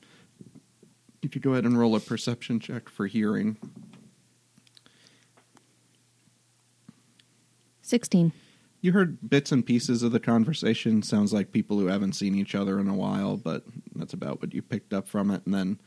[1.21, 3.57] You could go ahead and roll a perception check for hearing.
[7.81, 8.31] 16.
[8.81, 11.03] you heard bits and pieces of the conversation.
[11.03, 13.63] Sounds like people who haven't seen each other in a while, but
[13.95, 15.45] that's about what you picked up from it.
[15.45, 15.79] And then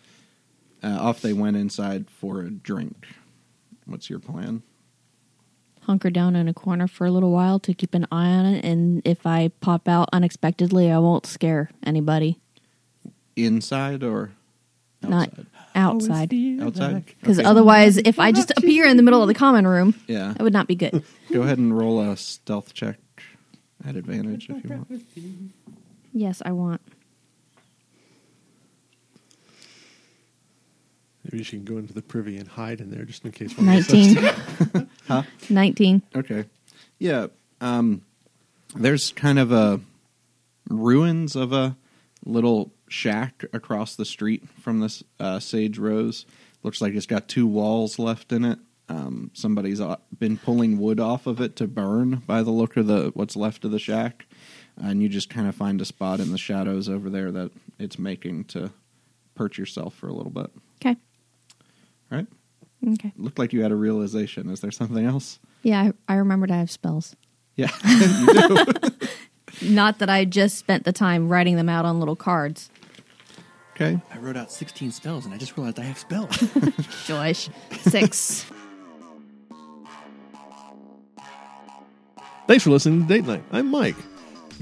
[0.83, 3.07] uh, off they went inside for a drink.
[3.87, 4.63] What's your plan?
[5.83, 8.65] Hunker down in a corner for a little while to keep an eye on it,
[8.65, 12.39] and if I pop out unexpectedly, I won't scare anybody.
[13.37, 14.33] Inside or
[15.03, 15.31] Not
[15.75, 16.33] outside?
[16.35, 16.61] outside.
[16.61, 17.05] Outside?
[17.21, 17.49] Because Okay.
[17.49, 20.33] otherwise, if I just appear in the middle of the common room, Yeah.
[20.35, 21.03] that would not be good.
[21.33, 22.99] Go ahead and roll a stealth check
[23.87, 25.03] at advantage if you want.
[26.13, 26.83] yes, I want.
[31.31, 33.57] Maybe she can go into the privy and hide in there just in case.
[33.57, 34.89] one of us says- 19.
[35.09, 35.23] Huh?
[35.49, 36.03] 19.
[36.17, 36.45] Okay.
[36.99, 37.29] Yeah.
[37.61, 38.03] Um,
[38.75, 39.81] there's kind of a
[40.69, 41.77] ruins of a
[42.25, 46.27] little shack across the street from this uh, Sage Rose.
[46.63, 48.59] Looks like it's got two walls left in it.
[48.91, 52.87] Um, somebody's uh, been pulling wood off of it to burn by the look of
[52.87, 54.27] the what's left of the shack,
[54.79, 57.99] and you just kind of find a spot in the shadows over there that it's
[57.99, 58.73] making to
[59.35, 60.51] perch yourself for a little bit.
[60.85, 60.99] Okay.
[62.11, 62.27] Right?
[62.87, 63.13] Okay.
[63.17, 64.49] Looked like you had a realization.
[64.51, 65.39] Is there something else?
[65.63, 67.17] Yeah, I, I remembered I have spells.
[67.57, 68.65] Yeah, you do.
[69.63, 72.71] Not that I just spent the time writing them out on little cards.
[73.75, 74.01] Okay.
[74.13, 76.37] I wrote out 16 spells and I just realized I have spells.
[77.07, 77.49] Joyce.
[77.81, 78.45] Six.
[82.49, 83.45] Thanks for listening to Date Night.
[83.53, 83.97] I'm Mike.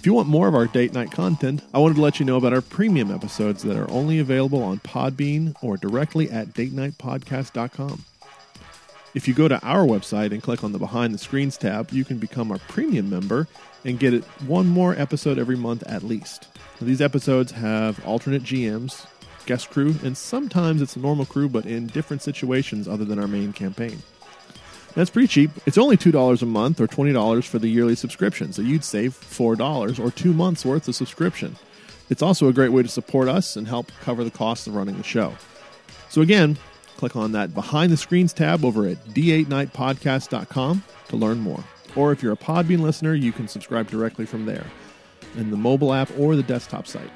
[0.07, 2.37] If you want more of our date night content, I wanted to let you know
[2.37, 8.05] about our premium episodes that are only available on Podbean or directly at datenightpodcast.com.
[9.15, 12.05] If you go to our website and click on the Behind the Screens tab, you
[12.05, 13.49] can become our premium member
[13.85, 16.47] and get one more episode every month at least.
[16.81, 19.09] Now, these episodes have alternate GMs,
[19.45, 23.27] guest crew, and sometimes it's a normal crew, but in different situations other than our
[23.27, 24.01] main campaign.
[24.97, 25.51] That's pretty cheap.
[25.67, 29.99] It's only $2 a month or $20 for the yearly subscription, so you'd save $4
[29.99, 31.55] or two months worth of subscription.
[32.09, 34.97] It's also a great way to support us and help cover the cost of running
[34.97, 35.35] the show.
[36.09, 36.57] So again,
[36.97, 41.63] click on that behind the screens tab over at datenightpodcast.com to learn more.
[41.95, 44.65] Or if you're a Podbean listener, you can subscribe directly from there
[45.37, 47.11] in the mobile app or the desktop site.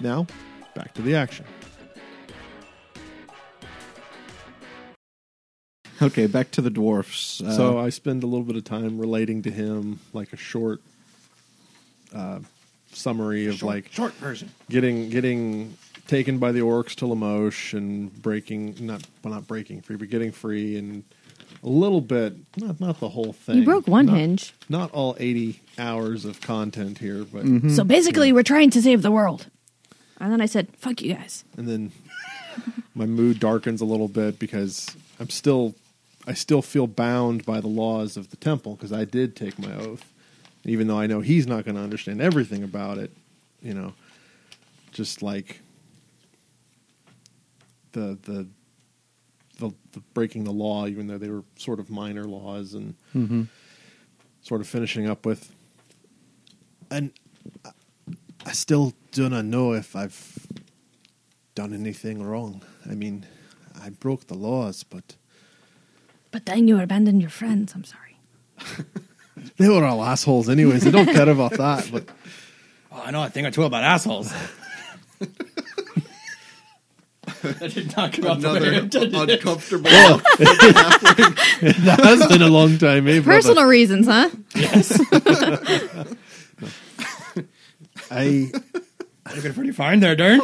[0.00, 0.26] Now,
[0.74, 1.44] back to the action.
[6.02, 7.40] Okay, back to the dwarfs.
[7.40, 10.80] Uh, so I spend a little bit of time relating to him, like a short
[12.14, 12.40] uh,
[12.92, 14.50] summary of short, like short version.
[14.70, 19.96] getting getting taken by the orcs to Lamosh and breaking not well not breaking free,
[19.96, 21.02] but getting free and
[21.64, 23.56] a little bit not not the whole thing.
[23.58, 24.54] You broke one Not- hinge.
[24.68, 27.70] Not all eighty hours of content here, but Mm-hmm.
[27.70, 29.46] So basically, we're trying to save the world.
[30.18, 31.44] And then I said, fuck you guys.
[31.58, 31.92] and then
[32.94, 34.86] my mood darkens a little bit because
[35.20, 35.74] I'm still
[36.26, 39.72] I still feel bound by the laws of the temple because I did take my
[39.74, 40.12] oath,
[40.64, 43.10] even though I know he's not going to understand everything about it.
[43.62, 43.94] You know,
[44.92, 45.60] just like
[47.92, 48.46] the the
[49.58, 53.46] the, the breaking the law, even though they were sort of minor laws, and mhm.
[54.42, 55.54] sort of finishing up with.
[56.90, 57.12] And
[57.64, 57.70] I-
[58.44, 60.46] I still do not know if I've
[61.56, 62.62] done anything wrong.
[62.88, 63.26] I mean,
[63.80, 65.16] I broke the laws, but
[66.30, 67.74] But then you abandoned your friends.
[67.74, 68.16] I'm sorry.
[69.56, 70.86] they were all assholes anyways.
[70.86, 71.88] I don't care about that.
[71.92, 72.04] But
[72.92, 74.32] Oh, I know a thing or two about assholes.
[77.60, 79.38] I did not come out the way I Another intended it.
[79.40, 79.90] uncomfortable.
[79.90, 83.38] that has been a long time, eh, brother?
[83.42, 84.30] Personal reasons, huh?
[84.54, 84.98] Yes.
[88.10, 88.50] I
[89.34, 90.40] Looking pretty fine there, Dern.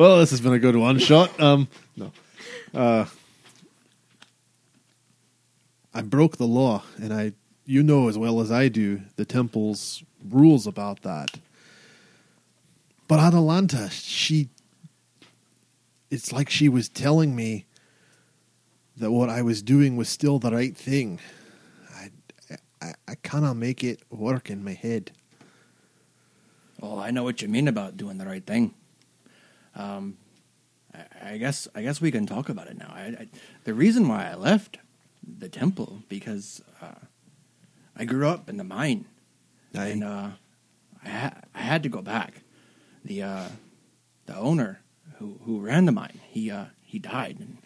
[0.00, 1.38] Well, this has been a good one shot.
[1.38, 2.10] Um, no,
[2.72, 3.04] uh,
[5.92, 7.34] I broke the law, and I,
[7.66, 11.38] you know as well as I do, the temple's rules about that.
[13.08, 14.48] But Atalanta, she,
[16.10, 17.66] it's like she was telling me
[18.96, 21.20] that what I was doing was still the right thing.
[21.94, 22.08] I,
[22.80, 25.10] I, I cannot make it work in my head.
[26.80, 28.72] Well, I know what you mean about doing the right thing.
[29.74, 30.16] Um,
[30.94, 32.92] I, I guess I guess we can talk about it now.
[32.94, 33.28] I, I,
[33.64, 34.78] the reason why I left
[35.38, 37.06] the temple because uh,
[37.96, 39.06] I grew up in the mine,
[39.74, 40.30] and uh,
[41.04, 42.42] I ha- I had to go back.
[43.04, 43.48] The uh,
[44.26, 44.80] the owner
[45.18, 47.58] who who ran the mine he uh, he died, and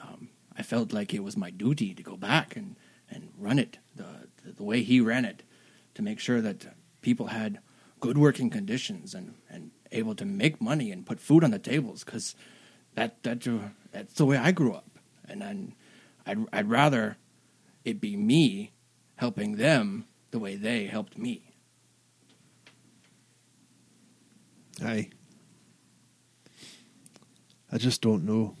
[0.00, 2.76] um, I felt like it was my duty to go back and,
[3.10, 5.42] and run it the, the the way he ran it
[5.94, 6.66] to make sure that
[7.02, 7.58] people had
[8.00, 12.04] good working conditions and, and able to make money and put food on the tables
[12.04, 12.34] because
[12.94, 13.40] that that
[13.92, 15.74] that's the way I grew up and then
[16.26, 17.16] I'd I'd rather
[17.84, 18.72] it be me
[19.16, 21.52] helping them the way they helped me.
[24.84, 25.10] Aye.
[27.70, 28.56] I just don't know.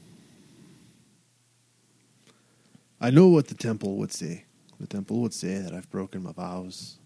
[3.00, 4.44] I know what the temple would say.
[4.80, 6.98] The temple would say that I've broken my vows.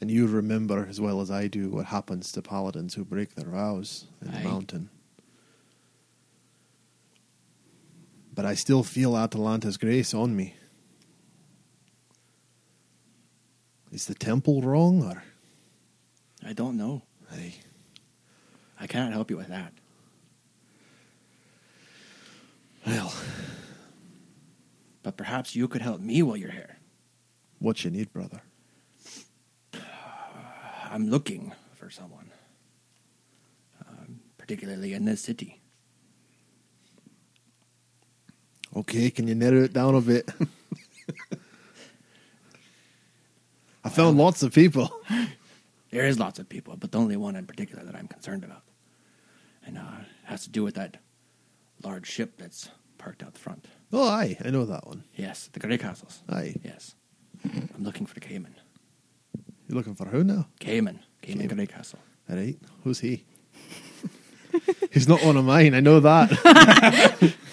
[0.00, 3.48] And you remember as well as I do what happens to paladins who break their
[3.50, 4.42] vows in Aye.
[4.42, 4.90] the mountain.
[8.32, 10.54] But I still feel Atalanta's grace on me.
[13.90, 15.24] Is the temple wrong or
[16.46, 17.02] I don't know.
[17.32, 17.54] Aye.
[18.78, 19.72] I cannot help you with that.
[22.86, 23.12] Well,
[25.02, 26.76] But perhaps you could help me while you're here.
[27.58, 28.42] what you need, brother?
[30.90, 32.30] I'm looking for someone,
[33.86, 35.60] um, particularly in this city.
[38.76, 40.28] Okay, can you narrow it down a bit?
[43.84, 44.90] I found lots of people.
[45.90, 48.60] There is lots of people, but the only one in particular that I'm concerned about,
[49.64, 50.98] and uh, has to do with that
[51.82, 52.68] large ship that's
[52.98, 53.64] parked out front.
[53.90, 55.04] Oh, aye, I know that one.
[55.16, 56.20] Yes, the Grey Castles.
[56.28, 56.56] Aye.
[56.62, 56.94] Yes,
[57.42, 58.54] I'm looking for the Cayman.
[59.68, 60.46] You're looking for who now?
[60.60, 61.56] Cayman, Cayman Cayman.
[61.56, 61.98] Grey Castle.
[62.30, 63.24] All right, who's he?
[64.92, 65.74] He's not one of mine.
[65.74, 67.34] I know that.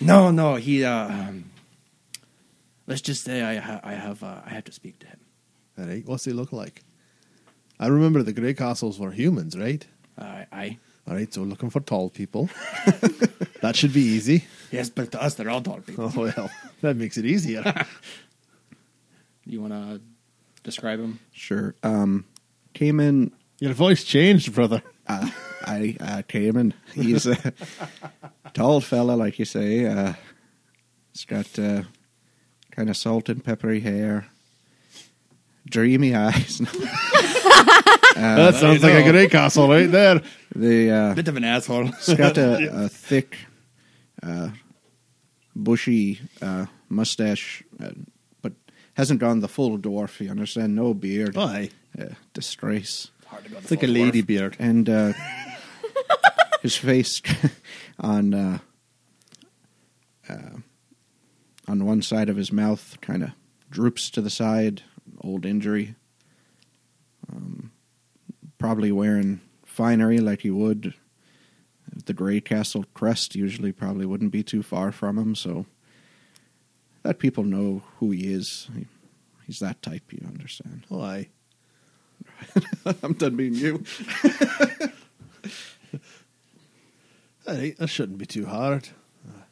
[0.00, 0.82] No, no, he.
[0.84, 1.44] Uh, um,
[2.88, 5.20] let's just say I, ha- I have uh, I have to speak to him.
[5.78, 6.82] All right, what's he look like?
[7.78, 9.86] I remember the Grey Castles were humans, right?
[10.18, 12.50] Uh, I All right, so looking for tall people.
[13.62, 14.44] that should be easy.
[14.72, 16.10] yes, but to us they're all tall people.
[16.16, 16.50] Oh well,
[16.80, 17.62] that makes it easier.
[19.46, 20.00] You want to
[20.62, 21.18] describe him?
[21.32, 21.74] Sure.
[21.82, 22.24] Um,
[22.74, 23.32] came in.
[23.60, 24.82] Your voice changed, brother.
[25.06, 25.28] Uh,
[25.64, 26.74] I uh, came in.
[26.94, 27.52] He's a
[28.54, 29.86] tall fella, like you say.
[29.86, 30.14] Uh,
[31.12, 31.82] he's got uh,
[32.70, 34.26] kind of salt and peppery hair,
[35.66, 36.58] dreamy eyes.
[38.14, 40.22] that sounds like a Grey Castle right there.
[40.54, 41.86] the uh, Bit of an asshole.
[41.86, 43.38] He's got a, a thick,
[44.22, 44.50] uh,
[45.54, 48.11] bushy uh, mustache, uh, but
[48.94, 50.20] hasn't gone the full dwarf.
[50.20, 50.74] You understand?
[50.74, 51.36] No beard.
[51.36, 53.10] Aye, Uh, disgrace.
[53.26, 54.56] Hard to go it's like a lady beard.
[54.58, 55.12] And uh,
[56.62, 57.22] his face
[57.98, 58.58] on uh,
[60.28, 60.56] uh,
[61.68, 63.30] on one side of his mouth kind of
[63.70, 64.82] droops to the side.
[65.20, 65.94] Old injury.
[67.32, 67.70] Um,
[68.58, 70.94] probably wearing finery like he would.
[72.06, 75.66] The Grey Castle crest usually probably wouldn't be too far from him, so
[77.02, 78.68] that people know who he is.
[78.74, 78.86] He,
[79.46, 80.84] he's that type, you understand.
[80.90, 81.28] Oh, aye.
[83.02, 83.84] I'm done being you.
[87.46, 88.88] All right, that shouldn't be too hard.
[89.28, 89.42] Uh,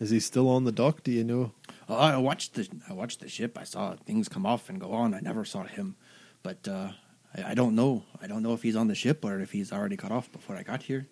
[0.00, 1.04] is he still on the dock?
[1.04, 1.52] Do you know?
[1.88, 3.56] Oh, I watched the I watched the ship.
[3.56, 5.14] I saw things come off and go on.
[5.14, 5.94] I never saw him,
[6.42, 6.90] but uh,
[7.36, 8.02] I, I don't know.
[8.20, 10.56] I don't know if he's on the ship or if he's already cut off before
[10.56, 11.06] I got here.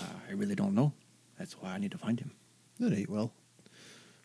[0.00, 0.92] Uh, I really don't know.
[1.38, 2.32] That's why I need to find him.
[2.82, 3.32] All right, well,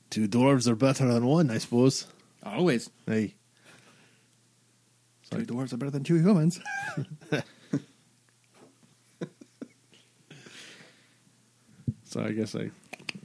[0.09, 2.07] two dwarves are better than one, I suppose.
[2.43, 3.33] Always, Aye.
[5.31, 6.59] two dwarves are better than two humans.
[12.03, 12.71] So I guess I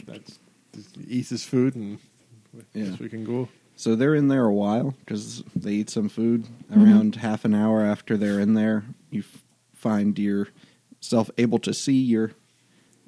[0.07, 0.39] that's
[1.07, 1.99] eat his food and
[2.75, 2.97] Yeah.
[2.99, 3.49] we can go.
[3.77, 6.47] So they're in there a while because they eat some food.
[6.75, 11.95] Around half an hour after they're in there, you f- find yourself able to see
[11.99, 12.33] your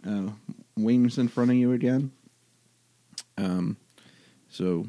[0.06, 0.30] uh,
[0.76, 2.12] wings in front of you again.
[3.36, 3.76] Um,
[4.48, 4.86] so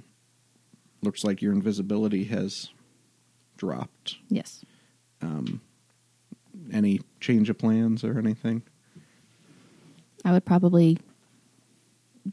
[1.02, 2.70] looks like your invisibility has
[3.58, 4.18] dropped.
[4.30, 4.64] Yes.
[5.22, 5.62] Um,
[6.72, 8.64] any change of plans or anything?
[10.26, 10.98] I would probably,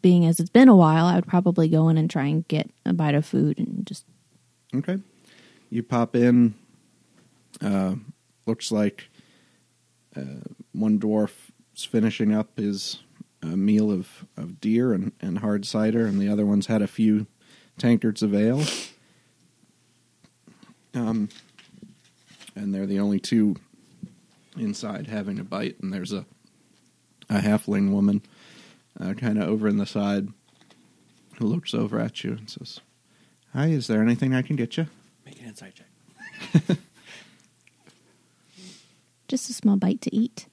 [0.03, 2.71] being as it's been a while, I would probably go in and try and get
[2.87, 4.05] a bite of food and just
[4.75, 4.99] Okay.
[5.69, 6.55] You pop in.
[7.61, 7.97] Uh,
[8.47, 9.09] looks like
[10.17, 13.01] uh, one dwarf is finishing up his
[13.43, 16.87] uh, meal of, of deer and, and hard cider, and the other one's had a
[16.87, 17.27] few
[17.79, 18.63] tankards of ale.
[20.95, 21.29] Um,
[22.55, 23.57] and they're the only two
[24.59, 26.27] inside having a bite, and there's a
[27.31, 28.23] a halfling woman
[28.99, 30.29] uh, kind of over in the side
[31.39, 32.81] who looks over at you and says,
[33.55, 34.87] Hi, is there anything I can get you?
[35.25, 35.87] Make an insight check.
[39.29, 40.47] just a small bite to eat.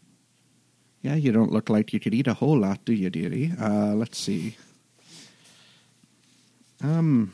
[1.08, 3.54] Yeah, you don't look like you could eat a whole lot, do you, dearie?
[3.58, 4.58] Uh, let's see.
[6.84, 7.32] Um,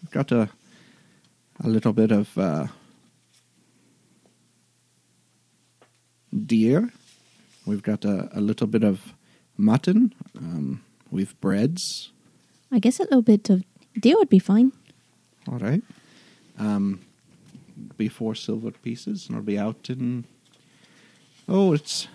[0.00, 0.48] we've got a
[1.58, 2.68] a little bit of uh,
[6.46, 6.92] deer.
[7.66, 9.12] We've got a, a little bit of
[9.56, 10.14] mutton.
[10.38, 12.12] Um, we've breads.
[12.70, 13.64] I guess a little bit of
[13.98, 14.70] deer would be fine.
[15.48, 15.82] All right.
[16.60, 17.00] Um,
[17.96, 20.26] be four silver pieces, and it'll be out in.
[21.52, 22.06] Oh, it's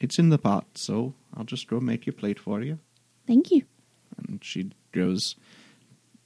[0.00, 2.78] it's in the pot, so I'll just go make your plate for you.
[3.26, 3.64] Thank you.
[4.18, 5.34] And she goes,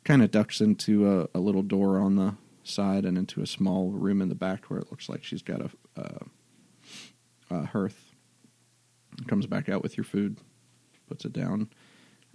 [0.05, 2.35] kind of ducks into a, a little door on the
[2.65, 5.61] side and into a small room in the back where it looks like she's got
[5.61, 6.19] a, a,
[7.51, 8.11] a hearth.
[9.27, 10.39] Comes back out with your food,
[11.09, 11.69] puts it down,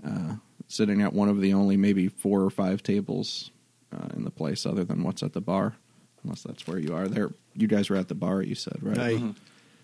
[0.05, 0.35] uh,
[0.67, 3.51] sitting at one of the only maybe four or five tables
[3.91, 5.75] uh, in the place, other than what's at the bar,
[6.23, 7.07] unless that's where you are.
[7.07, 8.41] There, you guys were at the bar.
[8.41, 9.33] You said right, Aye.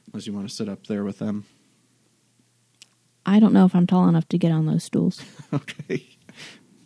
[0.08, 1.46] Unless you want to sit up there with them.
[3.26, 5.22] I don't know if I'm tall enough to get on those stools.
[5.54, 6.06] okay.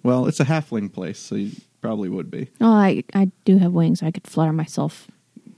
[0.04, 1.52] Well, it's a halfling place, so you
[1.82, 2.50] probably would be.
[2.62, 4.04] Oh, I I do have wings.
[4.04, 5.08] I could flutter myself.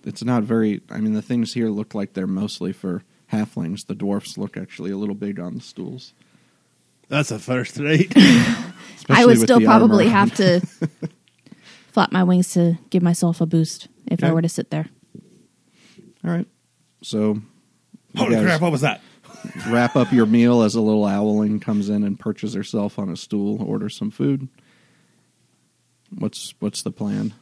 [0.05, 0.81] it's not very.
[0.89, 3.85] I mean, the things here look like they're mostly for halflings.
[3.85, 6.13] The dwarfs look actually a little big on the stools.
[7.09, 8.13] That's a first rate.
[9.09, 10.61] I would still probably have to
[11.91, 14.87] flap my wings to give myself a boost if I were to sit there.
[16.23, 16.47] All right,
[17.01, 17.41] so
[18.15, 18.61] Holy guys crap!
[18.61, 19.01] What was that?
[19.69, 23.15] wrap up your meal as a little owling comes in and perches herself on a
[23.15, 24.47] stool, orders some food.
[26.17, 27.33] What's what's the plan?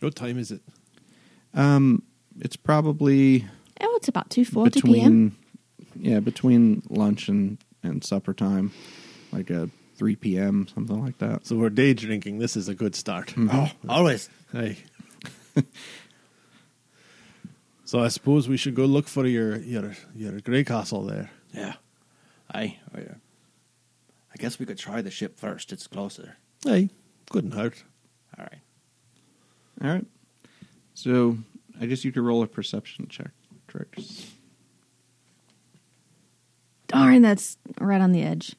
[0.00, 0.60] What time is it?
[1.54, 2.02] Um,
[2.40, 3.46] it's probably
[3.80, 5.36] Oh, it's about two forty between p.m.
[5.96, 8.72] yeah between lunch and and supper time,
[9.32, 10.66] like a three p.m.
[10.74, 11.46] something like that.
[11.46, 12.38] So we're day drinking.
[12.38, 13.32] This is a good start.
[13.38, 14.28] Oh, always.
[14.52, 14.78] Hey.
[17.84, 21.30] so I suppose we should go look for your your your grey castle there.
[21.52, 21.74] Yeah.
[22.52, 23.14] I, I, uh,
[24.44, 25.72] guess we could try the ship first.
[25.72, 26.36] It's closer.
[26.62, 26.90] Hey,
[27.30, 27.82] couldn't hurt.
[28.38, 28.60] All right.
[29.82, 30.06] All right.
[30.92, 31.38] So
[31.80, 33.30] I guess you could roll a perception check,
[33.68, 34.26] Trix.
[36.88, 38.54] Dern, that's right on the edge.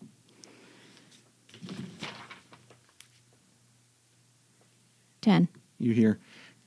[5.22, 5.48] Ten.
[5.78, 6.20] You hear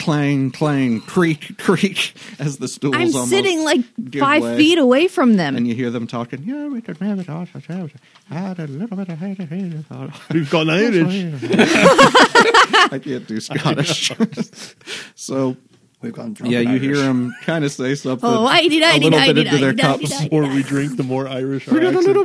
[0.09, 3.81] clang, clang, creak, creak as the stools I'm almost sitting like
[4.11, 4.57] give five way.
[4.57, 5.55] feet away from them.
[5.55, 6.45] and you hear them talking.
[6.45, 7.47] Yeah, we could have it all.
[8.31, 9.85] Had a little bit of hate, hate, hate.
[10.33, 11.35] We've got Irish.
[12.91, 14.13] I can't do Scottish.
[15.15, 15.57] so
[16.01, 16.53] We've gone drunk.
[16.53, 18.29] yeah, and you hear them kind of say something.
[18.31, 19.89] Oh, I did, I a did, little I bit did, into I their did, I
[19.89, 20.01] cups.
[20.09, 20.55] did, I The more did.
[20.55, 22.25] we drink, the more Irish our accent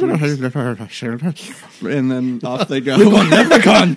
[1.22, 1.54] gets.
[1.82, 2.96] and then off they go.
[2.98, 3.96] Leprechaun.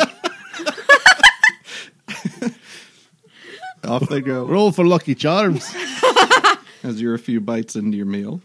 [3.86, 4.44] Off they go.
[4.48, 5.74] Roll for Lucky Charms.
[6.82, 8.40] As you're a few bites into your meal.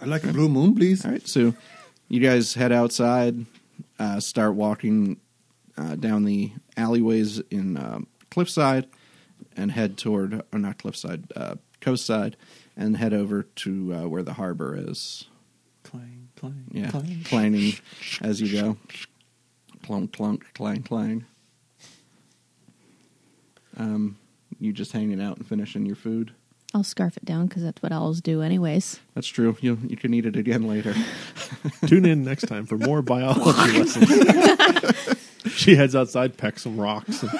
[0.00, 1.04] I'd like a blue moon, please.
[1.04, 1.54] All right, so
[2.08, 3.44] you guys head outside,
[3.98, 5.18] uh, start walking
[5.76, 8.86] uh, down the alleyways in um, Cliffside,
[9.56, 12.34] and head toward, or not Cliffside, uh, Coastside,
[12.76, 15.24] and head over to uh, where the harbor is.
[15.82, 17.20] Clang, clang, Yeah, clang.
[17.24, 17.72] clanging
[18.22, 18.76] as you go.
[19.82, 21.24] Clunk, clunk, clang, clang.
[23.76, 24.16] Um,
[24.58, 26.32] you just hanging out and finishing your food.
[26.72, 29.00] I'll scarf it down because that's what owls do, anyways.
[29.14, 29.56] That's true.
[29.60, 30.94] You you can eat it again later.
[31.86, 35.18] Tune in next time for more biology lessons.
[35.52, 37.22] she heads outside, pecks some rocks.
[37.22, 37.30] And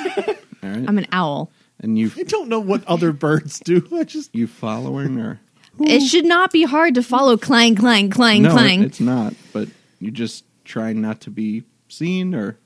[0.62, 1.50] All right, I'm an owl.
[1.78, 3.86] and you I don't know what other birds do.
[3.94, 5.40] I just you following or
[5.78, 8.82] It should not be hard to follow clang, clang, clang, no, it- clang.
[8.82, 9.34] it's not.
[9.52, 9.68] But
[10.00, 12.58] you just try not to be seen, or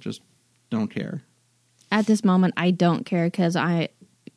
[0.00, 0.22] just
[0.70, 1.22] don't care.
[1.94, 3.90] At this moment, I don't care because I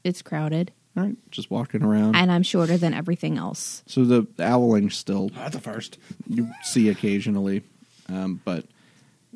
[0.03, 2.15] it's crowded All right, just walking around.
[2.15, 3.81] and I'm shorter than everything else.
[3.87, 5.97] so the owling still That's the first.
[6.27, 7.63] you see occasionally,
[8.09, 8.65] um, but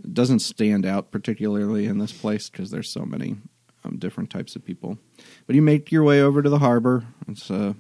[0.04, 3.38] it doesn't stand out particularly in this place because there's so many
[3.84, 5.00] um, different types of people.
[5.48, 7.04] But you make your way over to the harbor.
[7.28, 7.76] It's a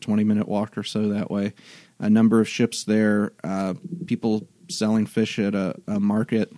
[0.00, 1.52] 20 minute walk or so that way.
[1.98, 3.74] A number of ships there, uh,
[4.06, 6.50] people selling fish at a, a market,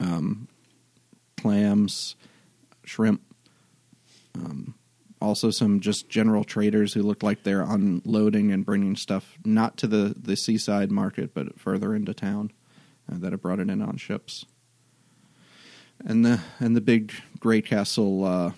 [0.00, 0.48] um,
[1.38, 2.16] clams,
[2.84, 3.22] shrimp.
[4.34, 4.74] Um,
[5.20, 9.86] also, some just general traders who look like they're unloading and bringing stuff not to
[9.86, 12.52] the, the seaside market, but further into town
[13.10, 14.44] uh, that have brought it in on ships.
[16.04, 18.52] And the and the big Grey Castle uh,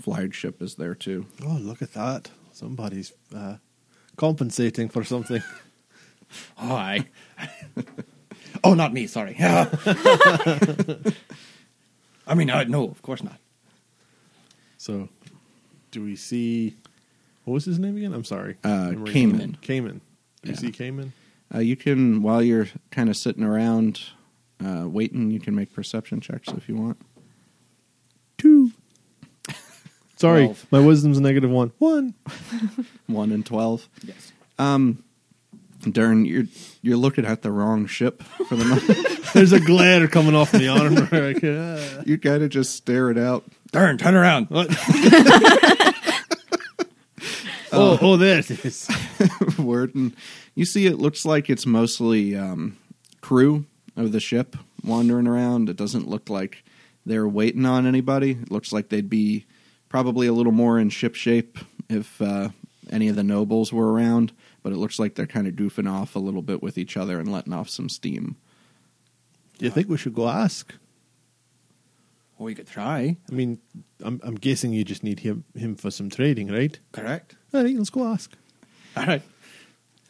[0.00, 1.26] flagship is there too.
[1.44, 2.30] oh look at that!
[2.52, 3.56] Somebody's uh,
[4.16, 5.42] compensating for something.
[6.60, 7.06] Oh, I.
[8.64, 9.06] oh, not me.
[9.06, 9.36] Sorry.
[12.26, 13.38] I mean, uh, no, of course not.
[14.78, 15.08] So,
[15.90, 16.76] do we see?
[17.44, 18.12] What was his name again?
[18.12, 18.56] I'm sorry.
[18.64, 19.58] Uh, Memory- Cayman.
[19.62, 20.00] Cayman.
[20.42, 20.50] Do Yeah.
[20.50, 21.12] you see Cayman?
[21.54, 24.00] Uh, you can while you're kind of sitting around
[24.64, 26.98] uh, waiting, you can make perception checks if you want.
[28.38, 28.72] Two.
[30.16, 30.66] Sorry, Twelve.
[30.70, 31.72] my wisdom's negative one.
[31.78, 32.14] One.
[33.06, 33.88] One and twelve.
[34.02, 34.32] Yes.
[34.58, 35.04] Um,
[35.92, 36.44] Dern, you're
[36.82, 39.08] you're looking at the wrong ship for the moment.
[39.34, 41.08] There's a glare coming off the armor.
[41.16, 43.44] Like, uh, you kind of just stare it out.
[43.72, 44.46] Dern, turn around.
[44.50, 44.68] what?
[47.72, 48.88] oh, oh, there it is.
[49.58, 50.14] word and
[50.54, 52.76] you see it looks like it's mostly um,
[53.20, 53.64] crew
[53.96, 56.64] of the ship wandering around it doesn't look like
[57.04, 59.44] they're waiting on anybody it looks like they'd be
[59.88, 61.58] probably a little more in ship shape
[61.88, 62.48] if uh,
[62.90, 64.32] any of the nobles were around
[64.66, 67.20] but it looks like they're kind of goofing off a little bit with each other
[67.20, 68.34] and letting off some steam
[69.58, 70.74] Do you think we should go ask?
[72.36, 73.16] Well, we could try.
[73.30, 73.60] I mean,
[74.02, 76.76] I'm, I'm guessing you just need him, him for some trading, right?
[76.90, 77.36] Correct.
[77.54, 78.32] All right, let's go ask.
[78.96, 79.22] All right.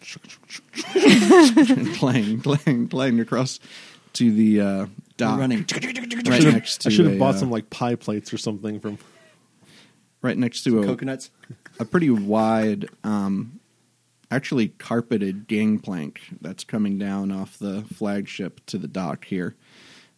[1.96, 3.60] playing playing playing across
[4.14, 4.86] to the uh,
[5.18, 5.66] dock running.
[6.26, 8.80] right next to I should have a, bought uh, some like pie plates or something
[8.80, 8.96] from.
[10.22, 11.30] right next to a Coconuts.
[11.78, 13.60] a pretty wide, um,
[14.30, 19.54] actually carpeted gangplank that's coming down off the flagship to the dock here.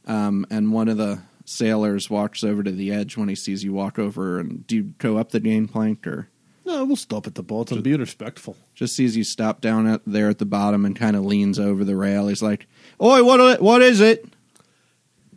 [0.07, 3.73] Um, and one of the sailors walks over to the edge when he sees you
[3.73, 4.39] walk over.
[4.39, 6.29] And do you go up the gangplank or
[6.65, 7.83] No, we'll stop at the bottom.
[7.83, 8.57] Be respectful.
[8.75, 11.85] just sees you stop down at, there at the bottom and kind of leans over
[11.85, 12.29] the rail?
[12.29, 12.67] He's like,
[13.03, 13.61] "Oi, what?
[13.61, 14.27] What is it?"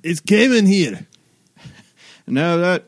[0.03, 1.07] It's Cayman here.
[2.28, 2.86] No, that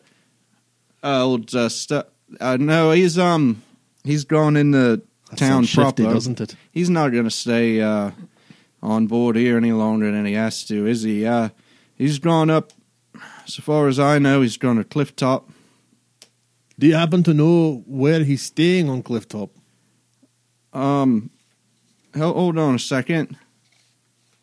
[1.03, 2.03] old uh, stu-
[2.39, 3.61] uh, no, he's um
[4.03, 5.01] he's gone in the That
[5.37, 6.13] town shifty, proper.
[6.13, 6.55] doesn't it?
[6.71, 8.11] He's not going to stay uh,
[8.81, 11.25] on board here any longer than he has to, is he?
[11.25, 11.49] Uh,
[11.95, 12.71] he's gone up.
[13.45, 15.49] So far as I know, he's gone to Cliff Top.
[16.79, 19.51] Do you happen to know where he's staying on Clifftop?
[20.73, 21.29] Um,
[22.17, 23.37] hold on a second,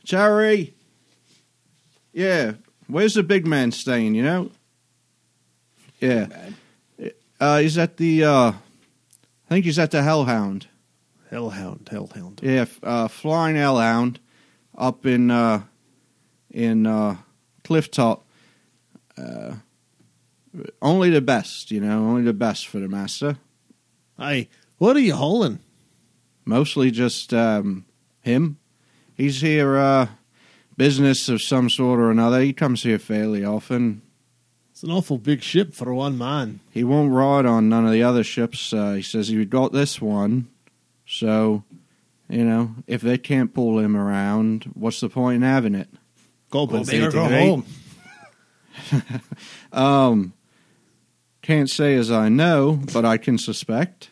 [0.05, 0.75] Cherry.
[2.13, 2.53] Yeah,
[2.87, 4.15] where's the big man staying?
[4.15, 4.51] You know?
[6.01, 6.29] Yeah.
[7.41, 8.25] Uh, he's at the.
[8.25, 10.69] Uh, I think he's at the Hellhound.
[11.31, 12.41] Hellhound, Hellhound.
[12.43, 14.19] Yeah, uh, Flying Hellhound
[14.77, 15.63] up in uh,
[16.51, 17.17] in uh,
[17.63, 18.27] Cliff Top.
[19.17, 19.55] Uh,
[20.83, 23.37] only the best, you know, only the best for the master.
[24.19, 25.61] Aye, what are you hauling?
[26.45, 27.85] Mostly just um,
[28.23, 28.59] him.
[29.15, 30.09] He's here uh,
[30.77, 32.41] business of some sort or another.
[32.41, 34.03] He comes here fairly often.
[34.73, 36.61] It's an awful big ship for one man.
[36.71, 38.73] He won't ride on none of the other ships.
[38.73, 40.49] Uh, he says he got this one,
[41.11, 41.65] so
[42.29, 45.89] you know if they can't pull him around, what's the point in having it?
[46.51, 47.67] Go big or go home.
[49.73, 50.33] Um,
[51.43, 54.11] can't say as I know, but I can suspect.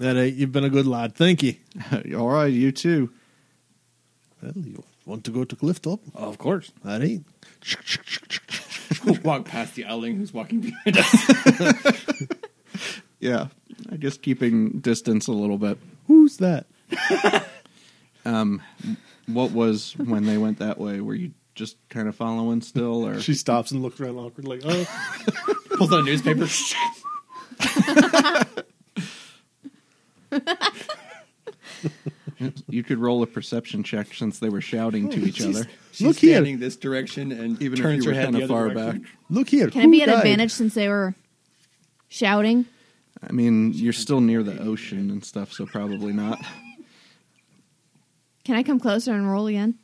[0.00, 1.14] All right, you've been a good lad.
[1.14, 1.54] Thank you.
[2.16, 3.10] All right, you too.
[4.42, 6.00] Well, you want to go to cliff Clifftop?
[6.14, 6.70] Of course.
[6.84, 7.20] All right.
[9.24, 12.26] Walk past the owling who's walking behind us.
[13.20, 13.48] Yeah,
[13.90, 15.78] I guess keeping distance a little bit.
[16.06, 16.66] Who's that?
[18.24, 18.60] Um,
[19.26, 21.00] what was when they went that way?
[21.00, 24.60] Were you just kind of following still, or She stops and looks around awkward, like,
[24.64, 24.84] oh.
[25.78, 26.46] Pulls out a newspaper.
[32.68, 36.16] you could roll a perception check since they were shouting to each other, She's Look
[36.18, 36.34] here.
[36.34, 38.66] standing this direction and even turns if you her were head kind the of other
[38.66, 39.02] far direction.
[39.02, 39.10] back.
[39.30, 39.70] Look here.
[39.70, 40.18] Can who it be an died?
[40.18, 41.14] advantage since they were
[42.08, 42.66] shouting?
[43.26, 46.38] I mean, you're still near the ocean and stuff, so probably not.
[48.44, 49.74] Can I come closer and roll again?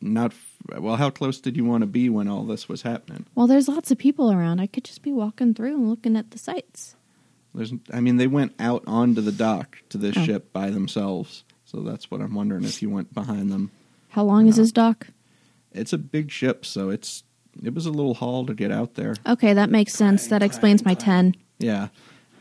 [0.00, 0.96] Not f- well.
[0.96, 3.26] How close did you want to be when all this was happening?
[3.34, 4.60] Well, there's lots of people around.
[4.60, 6.96] I could just be walking through and looking at the sights.
[7.54, 10.24] There's, I mean, they went out onto the dock to this Oh.
[10.24, 13.70] ship by themselves, so that's what I'm wondering if you went behind them.
[14.08, 15.08] How long is this dock?
[15.72, 17.22] It's a big ship, so it's
[17.62, 19.14] it was a little haul to get out there.
[19.26, 20.26] Okay, that makes sense.
[20.26, 21.36] That explains my 10.
[21.60, 21.88] Yeah,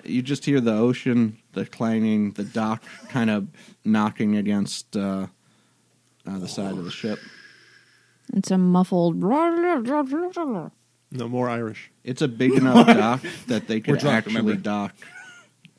[0.04, 3.48] you just hear the ocean, the clanging, the dock kind of
[3.86, 5.28] knocking against uh,
[6.28, 7.20] uh, the side of the ship.
[8.34, 9.22] It's a muffled.
[11.12, 11.92] No more Irish.
[12.04, 14.62] It's a big enough dock that they We're could drunk, actually remember?
[14.62, 14.96] dock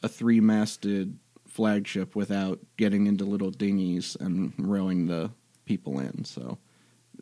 [0.03, 1.19] a three-masted
[1.49, 5.31] flagship without getting into little dinghies and rowing the
[5.65, 6.25] people in.
[6.25, 6.59] So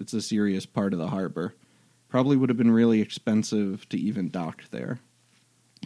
[0.00, 1.54] it's a serious part of the harbor.
[2.08, 5.00] Probably would have been really expensive to even dock there.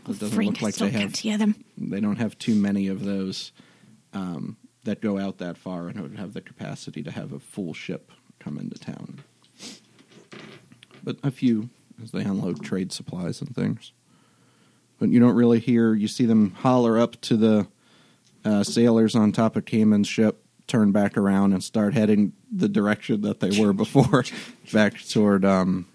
[0.09, 1.55] It doesn't look like they have them.
[1.77, 3.53] they don't have too many of those
[4.13, 7.75] um, that go out that far and would have the capacity to have a full
[7.75, 9.21] ship come into town.
[11.03, 11.71] But a few
[12.03, 13.93] as they unload trade supplies and things.
[14.99, 15.95] But you don't really hear.
[15.95, 17.67] You see them holler up to the
[18.45, 23.23] uh, sailors on top of Cayman's ship, turn back around, and start heading the direction
[23.23, 24.25] that they were before,
[24.73, 25.87] back toward um,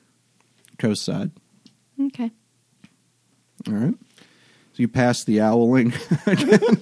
[0.77, 1.31] coast side.
[1.99, 2.31] Okay.
[3.67, 3.93] All right.
[4.73, 5.93] So you pass the owling
[6.25, 6.77] again.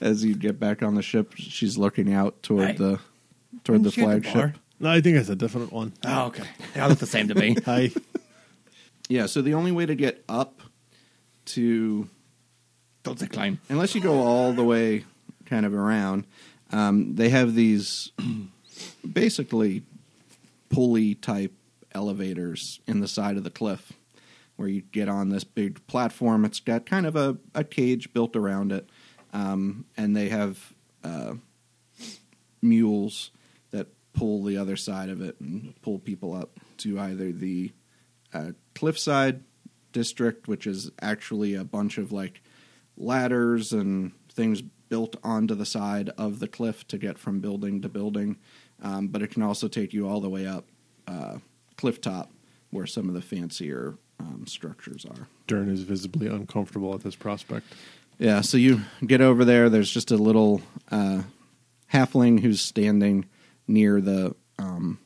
[0.00, 2.76] As you get back on the ship, she's looking out toward Hey.
[2.76, 3.00] the
[3.64, 4.58] toward the Shoot the flagship.
[4.78, 5.94] No, I think it's a different one.
[6.04, 6.44] Oh, okay.
[6.74, 7.56] They all look the same to me.
[7.64, 7.90] Hi.
[9.08, 10.60] Yeah, so the only way to get up
[11.46, 12.08] to
[13.04, 13.58] Don't decline.
[13.70, 15.04] unless you go all the way
[15.46, 16.26] kind of around,
[16.72, 18.10] um, they have these
[19.10, 19.82] basically
[20.68, 21.52] pulley type
[21.94, 23.92] elevators in the side of the cliff
[24.56, 26.44] where you get on this big platform.
[26.44, 28.88] It's got kind of a, a cage built around it,
[29.32, 31.34] um, and they have uh,
[32.62, 33.30] mules
[33.70, 37.72] that pull the other side of it and pull people up to either the
[38.32, 39.42] uh, cliffside
[39.92, 42.42] district, which is actually a bunch of like
[42.96, 47.88] ladders and things built onto the side of the cliff to get from building to
[47.88, 48.36] building.
[48.82, 50.66] Um, but it can also take you all the way up
[51.08, 51.38] uh,
[51.76, 52.32] cliff top,
[52.70, 55.28] where some of the fancier um, structures are.
[55.46, 57.66] Dern is visibly uncomfortable at this prospect.
[58.18, 59.68] Yeah, so you get over there.
[59.68, 61.22] There's just a little uh,
[61.92, 63.26] halfling who's standing
[63.68, 64.98] near the um,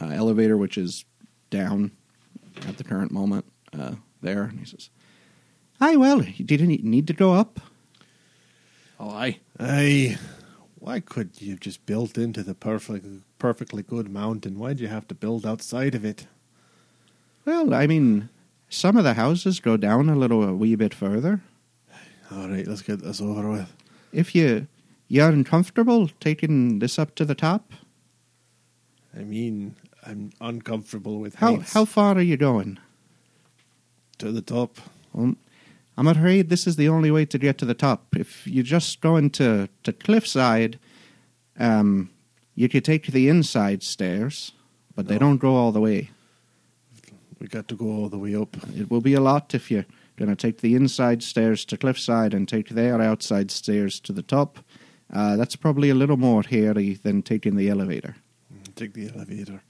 [0.00, 1.04] uh, elevator, which is
[1.50, 1.90] down
[2.68, 3.44] at the current moment
[3.78, 4.44] uh, there.
[4.44, 4.90] And he says,
[5.80, 7.58] Hi, well, you didn't need to go up.
[8.98, 9.40] Oh, aye.
[9.58, 10.18] Aye.
[10.74, 13.06] Why could you have just built into the perfect,
[13.38, 14.58] perfectly good mountain?
[14.58, 16.26] Why'd you have to build outside of it?
[17.50, 18.28] Well, I mean,
[18.68, 21.40] some of the houses go down a little, a wee bit further.
[22.30, 23.72] All right, let's get this over with.
[24.12, 24.68] If you
[25.08, 27.72] you're uncomfortable taking this up to the top,
[29.18, 29.74] I mean,
[30.06, 31.72] I'm uncomfortable with how heights.
[31.72, 32.78] how far are you going?
[34.18, 34.78] to the top?
[35.12, 35.34] Well,
[35.98, 38.14] I'm afraid this is the only way to get to the top.
[38.14, 40.78] If you just go into to cliffside,
[41.58, 42.10] um,
[42.54, 44.52] you could take the inside stairs,
[44.94, 46.10] but they don't go all the way.
[47.40, 48.56] We got to go all the way up.
[48.76, 49.86] It will be a lot if you're
[50.16, 54.22] going to take the inside stairs to cliffside and take their outside stairs to the
[54.22, 54.58] top.
[55.12, 58.16] Uh, that's probably a little more hairy than taking the elevator.
[58.76, 59.62] Take the elevator.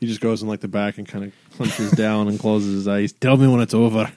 [0.00, 2.88] He just goes in like the back and kind of hunches down and closes his
[2.88, 3.12] eyes.
[3.12, 4.12] Tell me when it's over.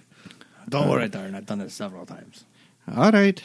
[0.67, 1.35] Don't worry, Darren.
[1.35, 2.43] I've done it several times.
[2.93, 3.41] All right.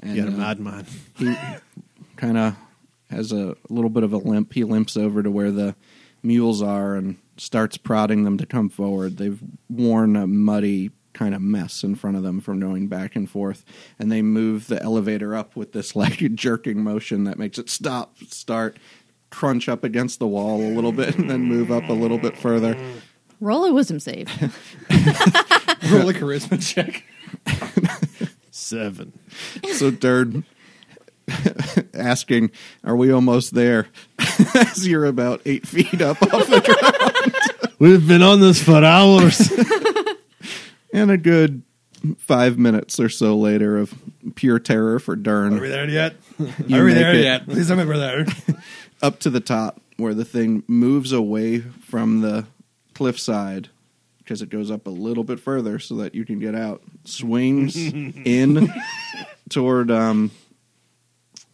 [0.00, 0.86] And, You're a uh, madman.
[1.16, 1.34] he
[2.16, 2.56] kind of
[3.10, 4.52] has a little bit of a limp.
[4.52, 5.74] He limps over to where the
[6.22, 9.16] mules are and starts prodding them to come forward.
[9.18, 13.28] They've worn a muddy kind of mess in front of them from going back and
[13.28, 13.64] forth,
[13.98, 18.18] and they move the elevator up with this like jerking motion that makes it stop,
[18.28, 18.76] start,
[19.30, 22.36] crunch up against the wall a little bit, and then move up a little bit
[22.36, 22.76] further.
[23.40, 24.28] Roll a wisdom save.
[25.90, 27.04] Roll a charisma check.
[28.50, 29.12] Seven.
[29.74, 30.44] So Dern
[31.94, 32.50] asking,
[32.82, 33.88] "Are we almost there?"
[34.54, 37.74] As you're about eight feet up off the ground.
[37.78, 39.52] We've been on this for hours.
[40.92, 41.62] And a good
[42.16, 43.92] five minutes or so later of
[44.34, 45.58] pure terror for Dern.
[45.58, 46.16] Are we there yet?
[46.66, 47.44] You Are we there yet?
[47.44, 48.24] Please tell me we're there.
[49.02, 52.46] up to the top where the thing moves away from the
[52.94, 53.68] cliffside
[54.18, 56.82] because it goes up a little bit further so that you can get out.
[57.04, 58.72] Swings in
[59.50, 60.30] toward um,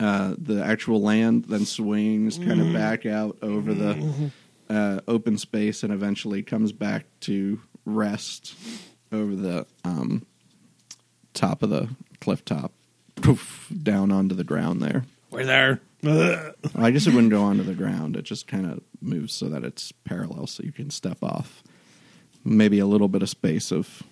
[0.03, 4.30] uh, the actual land, then swings kind of back out over the
[4.68, 8.55] uh, open space and eventually comes back to rest
[9.12, 10.26] over the um,
[11.34, 11.88] top of the
[12.20, 12.72] cliff top.
[13.16, 15.05] Poof, down onto the ground there.
[15.30, 15.80] We're there.
[16.74, 18.16] I guess it wouldn't go onto the ground.
[18.16, 21.62] It just kind of moves so that it's parallel, so you can step off.
[22.44, 24.03] Maybe a little bit of space of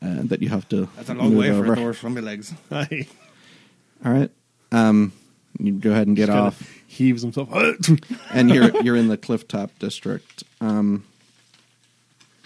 [0.00, 0.88] uh, that you have to.
[0.94, 1.72] That's a long move way for over.
[1.72, 2.54] a door from my legs.
[2.70, 3.08] Aye.
[4.04, 4.30] All right,
[4.72, 5.12] um,
[5.58, 7.48] you go ahead and get off, Heaves himself.
[8.32, 10.42] and you're you're in the clifftop district.
[10.60, 11.04] Um,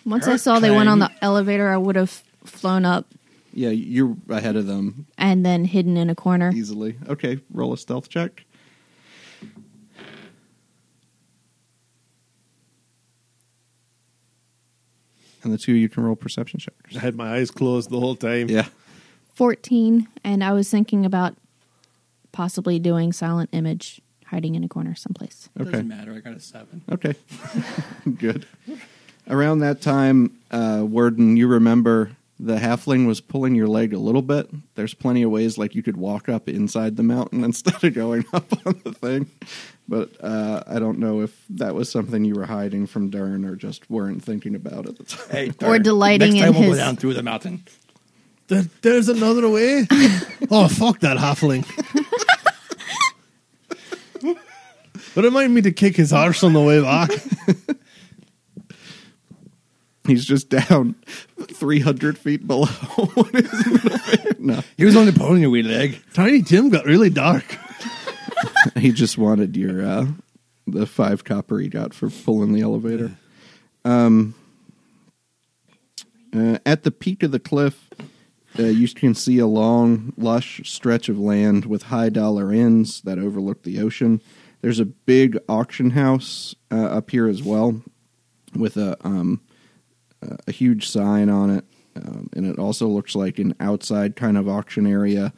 [0.04, 3.06] Once I saw they went on the elevator, I would have flown up
[3.56, 6.52] yeah, you're ahead of them and then hidden in a corner.
[6.54, 6.96] easily.
[7.08, 8.44] Okay, roll a stealth check.
[15.42, 16.96] And the two you can roll perception checks.
[16.96, 18.50] I had my eyes closed the whole time.
[18.50, 18.66] Yeah.
[19.34, 21.34] 14, and I was thinking about
[22.36, 25.48] possibly doing silent image, hiding in a corner someplace.
[25.58, 25.70] Okay.
[25.70, 26.12] Doesn't matter.
[26.12, 26.82] I got a seven.
[26.92, 27.14] Okay.
[28.18, 28.44] Good.
[29.26, 34.20] Around that time, uh, Worden, you remember the halfling was pulling your leg a little
[34.20, 34.50] bit.
[34.74, 38.26] There's plenty of ways like you could walk up inside the mountain instead of going
[38.34, 39.30] up on the thing.
[39.88, 43.56] But uh, I don't know if that was something you were hiding from Dern or
[43.56, 45.28] just weren't thinking about at the time.
[45.30, 47.64] Hey, Or delighting next in time we'll his- go down through the mountain.
[48.48, 49.86] There, there's another way.
[50.50, 51.64] oh, fuck that halfling.
[55.14, 57.10] but remind me to kick his arse on the way back.
[60.06, 60.94] He's just down
[61.40, 62.66] 300 feet below.
[63.14, 64.40] What is it?
[64.40, 66.00] no, He was only pulling a wee leg.
[66.14, 67.44] Tiny Tim got really dark.
[68.76, 70.06] he just wanted your uh,
[70.66, 73.12] the five copper he got for pulling the elevator.
[73.84, 74.34] Um,
[76.34, 77.88] uh, at the peak of the cliff,
[78.58, 83.18] uh, you can see a long, lush stretch of land with high dollar inns that
[83.18, 84.20] overlook the ocean.
[84.60, 87.82] There's a big auction house uh, up here as well,
[88.54, 89.40] with a um,
[90.46, 94.48] a huge sign on it, um, and it also looks like an outside kind of
[94.48, 95.32] auction area,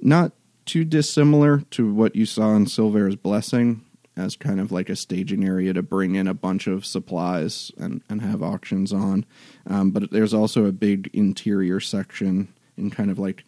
[0.00, 0.32] not
[0.64, 3.84] too dissimilar to what you saw in Silver's Blessing,
[4.16, 8.02] as kind of like a staging area to bring in a bunch of supplies and,
[8.08, 9.24] and have auctions on.
[9.66, 13.44] Um, but there's also a big interior section in kind of like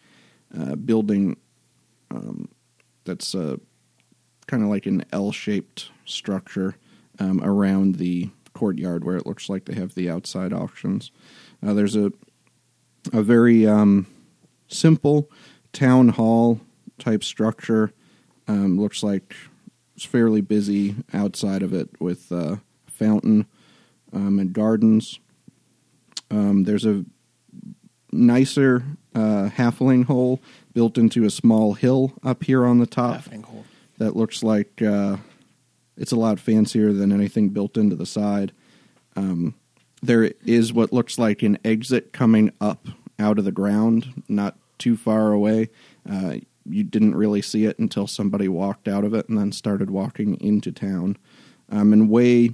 [0.57, 1.37] uh, building
[2.11, 2.47] um,
[3.05, 3.57] that's uh,
[4.47, 6.75] kind of like an L-shaped structure
[7.19, 11.11] um, around the courtyard where it looks like they have the outside auctions.
[11.65, 12.11] Uh, there's a
[13.11, 14.07] a very um,
[14.67, 15.29] simple
[15.73, 16.61] town hall
[16.99, 17.91] type structure.
[18.47, 19.35] Um, looks like
[19.95, 22.57] it's fairly busy outside of it with uh,
[22.87, 23.45] fountain
[24.13, 25.19] um, and gardens.
[26.31, 27.05] Um, there's a
[28.13, 28.83] nicer
[29.15, 30.41] uh, halfling hole
[30.73, 33.65] built into a small hill up here on the top Halfling hole.
[33.97, 35.17] that looks like uh,
[35.97, 38.51] it's a lot fancier than anything built into the side.
[39.15, 39.55] Um,
[40.01, 42.87] there is what looks like an exit coming up
[43.19, 45.69] out of the ground, not too far away.
[46.09, 46.35] Uh,
[46.65, 50.39] you didn't really see it until somebody walked out of it and then started walking
[50.41, 51.17] into town.
[51.69, 52.51] Um, and way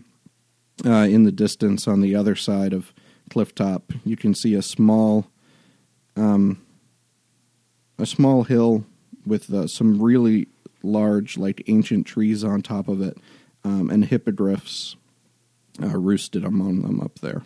[0.85, 2.93] uh, in the distance on the other side of
[3.29, 5.27] Clifftop, you can see a small,
[6.19, 6.61] um,
[7.97, 8.85] a small hill
[9.25, 10.47] with uh, some really
[10.83, 13.17] large, like ancient trees on top of it,
[13.63, 14.95] um, and hippogriffs
[15.81, 17.43] uh, roosted among them up there.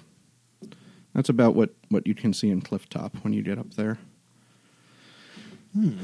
[1.14, 4.00] That's about what, what you can see in Clifftop when you get up there.
[5.74, 5.98] Hmm.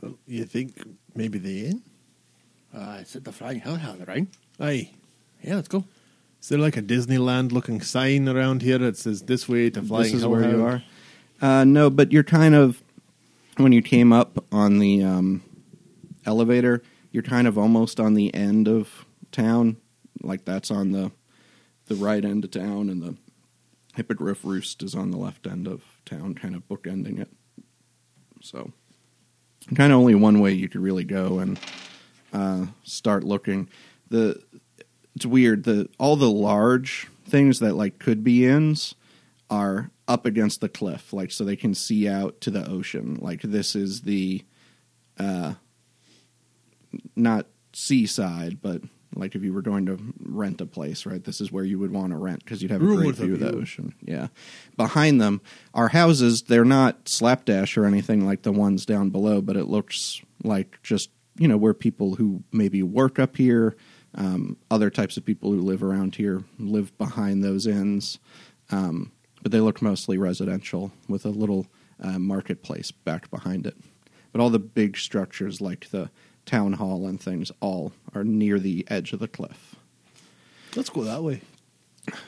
[0.00, 0.80] Well, you think
[1.14, 1.82] maybe the inn?
[2.74, 4.26] Uh, it's at the Flying Hellhound, right?
[4.60, 4.90] Aye.
[5.42, 5.84] Yeah, let's go.
[6.40, 10.04] Is there like a Disneyland looking sign around here that says this way to Flying
[10.04, 10.82] this is where you are.
[11.40, 12.82] Uh, no, but you're kind of
[13.56, 15.42] when you came up on the um,
[16.24, 19.76] elevator, you're kind of almost on the end of town.
[20.22, 21.10] Like that's on the
[21.86, 23.16] the right end of town, and the
[23.94, 27.28] hippogriff roost is on the left end of town, kind of bookending it.
[28.40, 28.72] So,
[29.74, 31.58] kind of only one way you could really go and
[32.32, 33.68] uh, start looking.
[34.10, 34.40] The
[35.18, 35.64] it's weird.
[35.64, 38.94] The all the large things that like could be inns
[39.50, 43.18] are up against the cliff, like so they can see out to the ocean.
[43.20, 44.44] Like this is the
[45.18, 45.54] uh
[47.16, 51.24] not seaside, but like if you were going to rent a place, right?
[51.24, 53.40] This is where you would want to rent because you'd have a great view of
[53.40, 53.96] the ocean.
[54.00, 54.28] Yeah.
[54.76, 55.40] Behind them
[55.74, 56.42] are houses.
[56.42, 61.10] They're not slapdash or anything like the ones down below, but it looks like just,
[61.36, 63.74] you know, where people who maybe work up here,
[64.14, 68.18] um, other types of people who live around here live behind those inns.
[68.70, 71.66] Um, but they look mostly residential with a little
[72.02, 73.76] uh, marketplace back behind it.
[74.32, 76.10] But all the big structures like the
[76.44, 79.76] town hall and things all are near the edge of the cliff.
[80.74, 81.42] Let's go that way.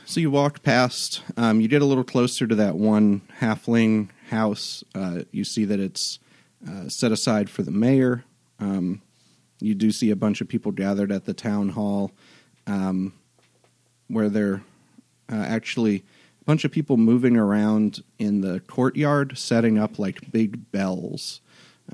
[0.05, 4.85] So you walk past, um, you get a little closer to that one halfling house.
[4.95, 6.19] Uh, you see that it's
[6.69, 8.25] uh, set aside for the mayor.
[8.59, 9.01] Um,
[9.61, 12.13] you do see a bunch of people gathered at the town hall
[12.67, 13.13] um,
[14.09, 14.63] where they're
[15.31, 16.05] uh, actually
[16.41, 21.41] a bunch of people moving around in the courtyard, setting up like big bells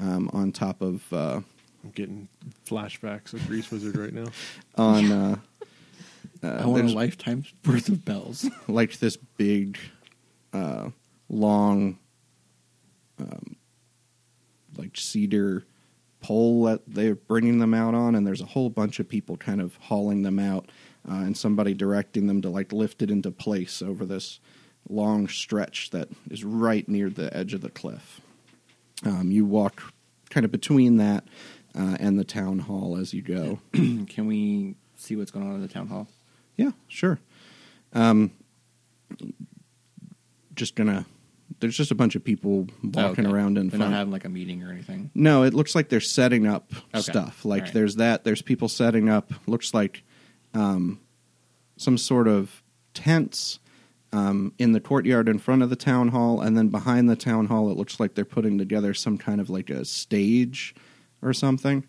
[0.01, 1.13] um, on top of.
[1.13, 1.41] Uh,
[1.85, 2.29] I'm getting
[2.67, 4.27] flashbacks of Grease Wizard right now.
[4.77, 5.37] on uh,
[6.43, 8.49] uh, I want a there's- lifetime's worth of bells.
[8.69, 9.79] like this big,
[10.53, 10.91] uh,
[11.29, 11.99] long,
[13.19, 13.57] um,
[14.77, 15.65] like cedar
[16.27, 19.61] pole that they're bringing them out on, and there's a whole bunch of people kind
[19.61, 20.69] of hauling them out,
[21.09, 24.41] uh, and somebody directing them to like lift it into place over this
[24.89, 28.21] long stretch that is right near the edge of the cliff.
[29.05, 29.95] Um, you walk
[30.29, 31.23] kind of between that
[31.79, 33.61] uh, and the town hall as you go.
[33.73, 36.09] Can we see what's going on in the town hall?
[36.57, 37.21] Yeah, sure.
[37.93, 38.33] Um,
[40.57, 41.07] just gonna.
[41.61, 43.35] There's just a bunch of people walking Okay.
[43.35, 43.93] around in They're front.
[43.93, 45.11] not having like a meeting or anything.
[45.15, 47.01] no, it looks like they're setting up Okay.
[47.01, 47.45] stuff.
[47.45, 47.73] Like right.
[47.73, 48.25] there's that.
[48.25, 49.33] There's people setting up.
[49.47, 50.03] Looks like
[50.55, 51.01] um,
[51.77, 52.63] some sort of
[52.95, 53.59] tents
[54.13, 57.47] um, in the courtyard in front of the town hall, and then behind the town
[57.47, 60.75] hall, it looks like they're putting together some kind of like a stage
[61.23, 61.85] or something.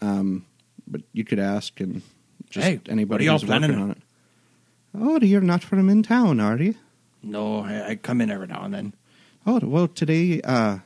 [0.00, 0.44] Um,
[0.86, 2.02] but you could ask, and
[2.50, 3.98] just Hey, anybody who's working on it.
[4.94, 6.74] Oh, you're not from in town, are you?
[7.26, 8.94] No, I, I come in every now and then.
[9.44, 10.78] Oh, well, today uh,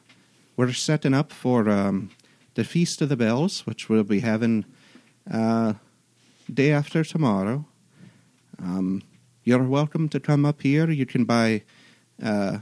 [0.57, 2.11] we're setting up for um,
[2.55, 4.65] the Feast of the Bells, which we'll be having
[5.31, 5.75] uh,
[6.53, 7.67] day after tomorrow.
[8.59, 9.03] Um,
[9.45, 10.91] you're welcome to come up here.
[10.91, 11.63] You can buy
[12.23, 12.59] uh,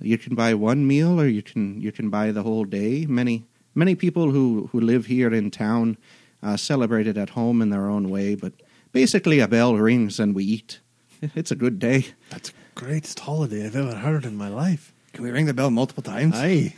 [0.00, 3.04] you can buy one meal, or you can you can buy the whole day.
[3.04, 3.44] Many
[3.74, 5.98] many people who who live here in town
[6.42, 8.54] uh, celebrate it at home in their own way, but
[8.92, 10.80] basically a bell rings and we eat.
[11.36, 12.06] It's a good day.
[12.30, 14.92] That's the greatest holiday I've ever heard in my life.
[15.12, 16.34] Can we ring the bell multiple times?
[16.36, 16.74] Aye.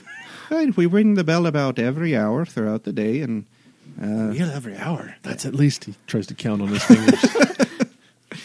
[0.51, 3.47] Right, we ring the bell about every hour throughout the day, and
[4.01, 5.14] uh, Meal every hour.
[5.22, 7.24] That's at least he tries to count on his fingers.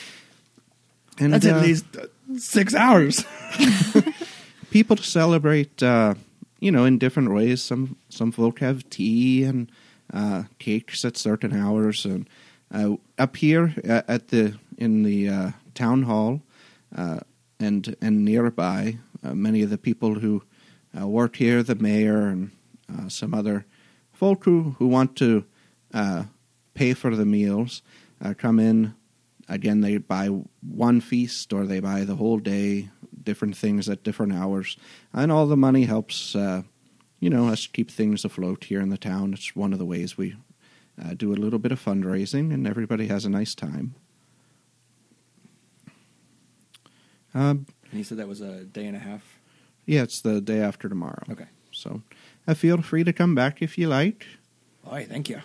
[1.19, 2.05] and That's uh, at least uh,
[2.37, 3.25] six hours.
[4.69, 6.13] people celebrate, uh,
[6.59, 7.61] you know, in different ways.
[7.61, 9.71] Some some folk have tea and
[10.13, 12.29] uh, cakes at certain hours, and
[12.73, 16.41] uh, up here at, at the in the uh, town hall
[16.95, 17.19] uh,
[17.59, 20.43] and and nearby, uh, many of the people who
[20.99, 22.51] uh, work here, the mayor and
[22.91, 23.65] uh, some other
[24.13, 25.45] folk who who want to
[25.93, 26.23] uh,
[26.73, 27.81] pay for the meals,
[28.23, 28.95] uh, come in.
[29.47, 30.27] Again, they buy
[30.61, 32.89] one feast or they buy the whole day,
[33.23, 34.77] different things at different hours,
[35.11, 36.61] and all the money helps, uh,
[37.19, 39.33] you know, us keep things afloat here in the town.
[39.33, 40.35] It's one of the ways we
[41.17, 43.95] do a little bit of fundraising, and everybody has a nice time.
[47.33, 49.39] Um, And you said that was a day and a half.
[49.85, 51.23] yeah, it's the day after tomorrow.
[51.31, 51.47] Okay.
[51.71, 52.01] So,
[52.47, 54.25] uh, feel free to come back if you like.
[54.85, 55.41] All right, thank you.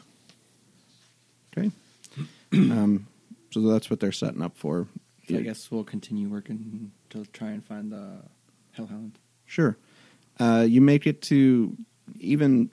[1.57, 1.71] Okay.
[2.53, 3.07] um,
[3.51, 4.89] so that's what they're setting up for.
[5.29, 8.21] So I guess we'll continue working to try and find the
[8.73, 9.19] Hellhound.
[9.47, 9.77] Sure.
[10.39, 11.77] Uh, you make it to
[12.19, 12.71] even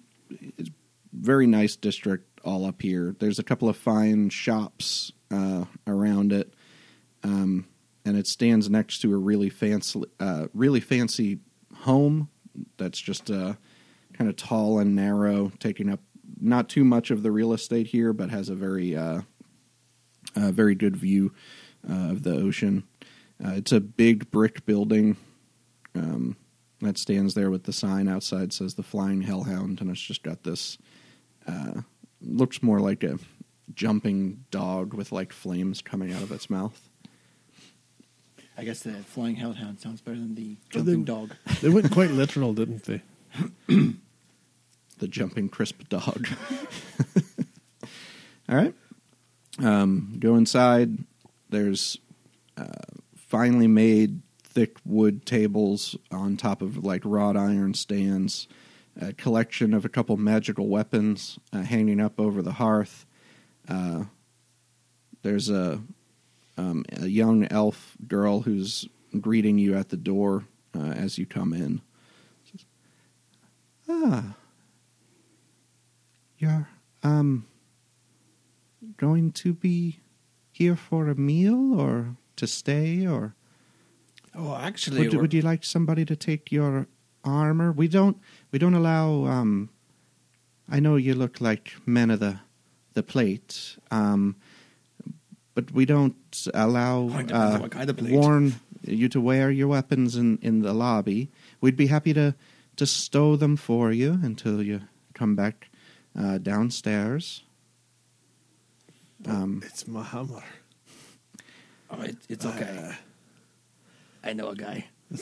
[0.58, 0.70] it's
[1.14, 3.16] very nice district all up here.
[3.20, 6.54] There's a couple of fine shops uh, around it,
[7.24, 7.68] um,
[8.06, 11.40] and it stands next to a really fancy, uh, really fancy
[11.80, 12.30] home
[12.78, 13.54] that's just uh,
[14.14, 16.00] kind of tall and narrow, taking up
[16.40, 19.22] not too much of the real estate here, but has a very, uh,
[20.36, 21.34] uh, very good view
[21.90, 22.84] uh, of the ocean.
[23.44, 25.18] Uh, it's a big brick building.
[25.94, 26.38] Um,
[26.82, 30.44] that stands there with the sign outside says the Flying Hellhound, and it's just got
[30.44, 30.78] this.
[31.48, 31.82] Uh,
[32.22, 33.20] looks more like a
[33.74, 36.90] jumping dog with like flames coming out of its mouth.
[38.62, 41.36] I guess the flying hellhound sounds better than the jumping then- dog.
[41.62, 43.02] they went quite literal, didn't they?
[45.00, 46.28] The jumping crisp dog.
[48.48, 48.76] All right.
[49.58, 50.96] Um, go inside.
[51.50, 51.98] There's
[52.56, 52.68] uh,
[53.16, 58.48] finely made thick wood tables on top of like wrought iron stands.
[59.02, 63.08] A collection of a couple magical weapons uh, hanging up over the hearth.
[63.68, 64.04] Uh,
[65.24, 65.82] there's a
[66.62, 68.88] um, a young elf girl who's
[69.20, 70.46] greeting you at the door
[70.76, 71.82] uh, as you come in.
[72.50, 72.66] Says,
[73.90, 74.36] ah,
[76.38, 76.68] you're
[77.04, 77.46] um
[78.98, 80.00] going to be
[80.52, 83.36] here for a meal or to stay or
[84.34, 86.88] Oh, actually, would, would you like somebody to take your
[87.24, 87.72] armor?
[87.74, 88.18] We don't
[88.52, 89.70] we don't allow um
[90.70, 92.40] I know you look like men of the
[92.94, 93.78] the plate.
[93.90, 94.38] Um
[95.54, 100.40] but we don't allow it uh, kind of warn you to wear your weapons in,
[100.42, 101.30] in the lobby.
[101.60, 102.36] We'd be happy to,
[102.78, 104.82] to stow them for you until you
[105.14, 105.70] come back
[106.18, 107.44] uh, downstairs.
[109.28, 110.44] Um, It's my hammer.
[111.92, 112.96] Oh, it, it's okay.
[114.24, 114.86] I know a guy.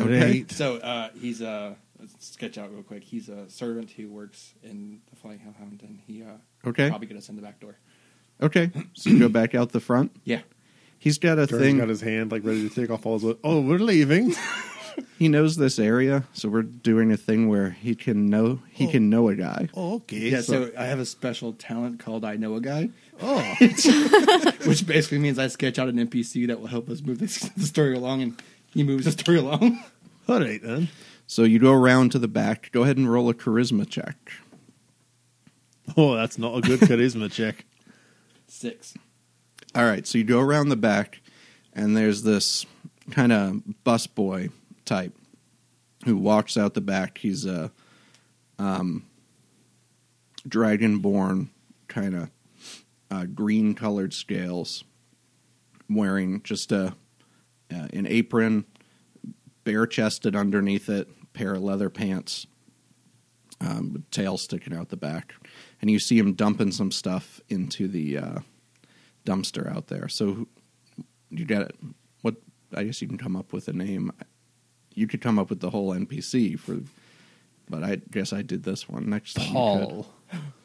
[0.00, 0.44] Okay.
[0.50, 3.04] So uh, he's a let's sketch out real quick.
[3.04, 6.36] He's a servant who works in the Flying Hellhound, and he uh,
[6.66, 6.88] Okay.
[6.88, 7.76] probably get us in the back door.
[8.42, 10.14] okay, so you go back out the front.
[10.24, 10.40] Yeah,
[10.98, 11.78] He's got a Jerry's thing.
[11.78, 13.36] got his hand like ready to take off all his.
[13.44, 14.34] Oh, we're leaving.
[15.18, 18.90] he knows this area, so we're doing a thing where he can know he Oh.
[18.90, 19.68] can know a guy.
[19.74, 20.30] Oh, okay.
[20.30, 20.40] yeah.
[20.40, 22.90] So I have a special talent called I Know a Guy,
[23.22, 23.54] oh,
[24.66, 27.64] which basically means I sketch out an NPC that will help us move this, the
[27.66, 28.42] story along, and
[28.74, 29.80] he moves the story along.
[30.28, 30.88] all right then.
[31.28, 32.70] So you go around to the back.
[32.72, 34.16] Go ahead and roll a charisma check.
[35.96, 37.64] Oh, that's not a good charisma check.
[38.46, 38.94] Six.
[39.74, 41.20] All right, so you go around the back,
[41.72, 42.66] and there's this
[43.10, 44.50] kind of busboy
[44.84, 45.16] type
[46.04, 47.18] who walks out the back.
[47.18, 47.70] He's a
[48.58, 49.06] um,
[50.48, 51.48] dragonborn,
[51.88, 52.30] kind of
[53.10, 54.84] uh, green colored scales,
[55.88, 56.94] wearing just a
[57.70, 58.64] uh, an apron,
[59.64, 62.46] bare chested underneath it, pair of leather pants,
[63.60, 65.34] um, with tail sticking out the back,
[65.80, 68.38] and you see him dumping some stuff into the uh,
[69.24, 70.08] dumpster out there.
[70.08, 70.46] So
[71.30, 71.76] you get it.
[72.22, 72.36] What
[72.74, 74.12] I guess you can come up with a name.
[74.94, 76.78] You could come up with the whole NPC for,
[77.68, 79.46] but I guess I did this one next time.
[79.46, 80.06] you Paul.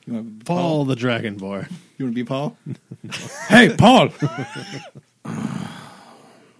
[0.05, 1.71] You want to be Paul the Dragonborn.
[1.97, 2.57] You want to be Paul?
[3.47, 4.09] hey, Paul.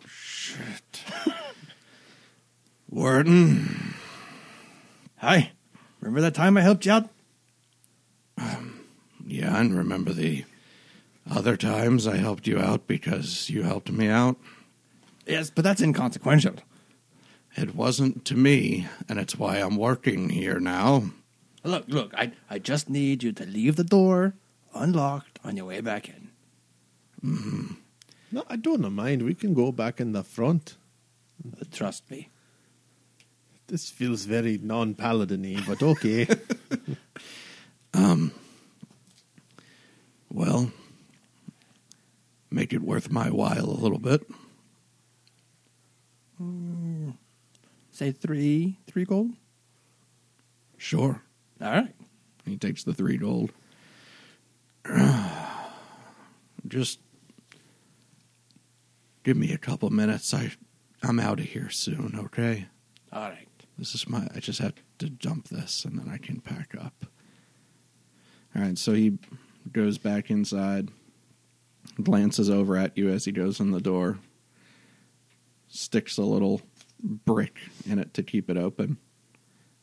[0.07, 1.03] Shit,
[2.89, 3.95] Warden.
[5.17, 5.51] Hi.
[5.99, 7.09] Remember that time I helped you out?
[9.25, 10.45] Yeah, and remember the
[11.29, 14.37] other times I helped you out because you helped me out.
[15.25, 16.55] Yes, but that's inconsequential.
[17.55, 21.11] It wasn't to me, and it's why I'm working here now.
[21.63, 24.33] Look, look, I, I just need you to leave the door
[24.73, 26.29] unlocked on your way back in.
[27.23, 27.73] Mm-hmm.
[28.31, 29.21] No, I don't mind.
[29.21, 30.75] We can go back in the front.
[31.45, 32.29] But trust me.
[33.67, 36.27] This feels very non-paladin-y, but okay.
[37.95, 38.31] Um,
[40.33, 40.71] Well,
[42.49, 44.23] make it worth my while a little bit.
[46.41, 47.13] Mm.
[47.91, 49.33] Say three, three gold.
[50.77, 51.21] Sure.
[51.61, 51.93] All right.
[52.45, 53.51] He takes the three gold.
[56.67, 56.99] Just
[59.23, 60.33] give me a couple minutes.
[60.33, 60.51] I
[61.03, 62.65] I'm out of here soon, okay?
[63.11, 63.47] All right.
[63.77, 67.05] This is my I just have to dump this and then I can pack up.
[68.55, 69.17] All right, so he
[69.71, 70.89] goes back inside,
[72.01, 74.19] glances over at you as he goes in the door,
[75.67, 76.61] sticks a little
[77.01, 77.57] brick
[77.89, 78.97] in it to keep it open,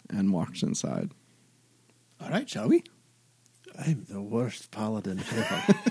[0.09, 1.11] and walks inside.
[2.21, 2.85] All right, shall we?
[3.79, 5.75] I'm the worst paladin ever.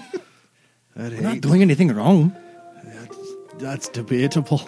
[0.96, 2.36] That We're not doing anything wrong.
[2.84, 3.18] that's,
[3.58, 4.62] that's debatable.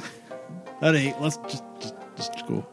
[0.80, 1.22] That ain't.
[1.22, 2.66] Let's just, just, just go.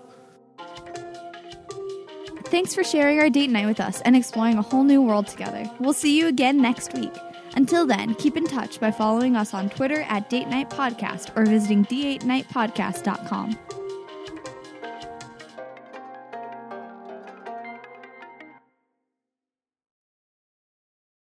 [2.50, 5.70] Thanks for sharing our date night with us and exploring a whole new world together.
[5.78, 7.12] We'll see you again next week.
[7.54, 11.44] Until then, keep in touch by following us on Twitter at Date Night Podcast or
[11.44, 13.58] visiting datenightpodcast.com.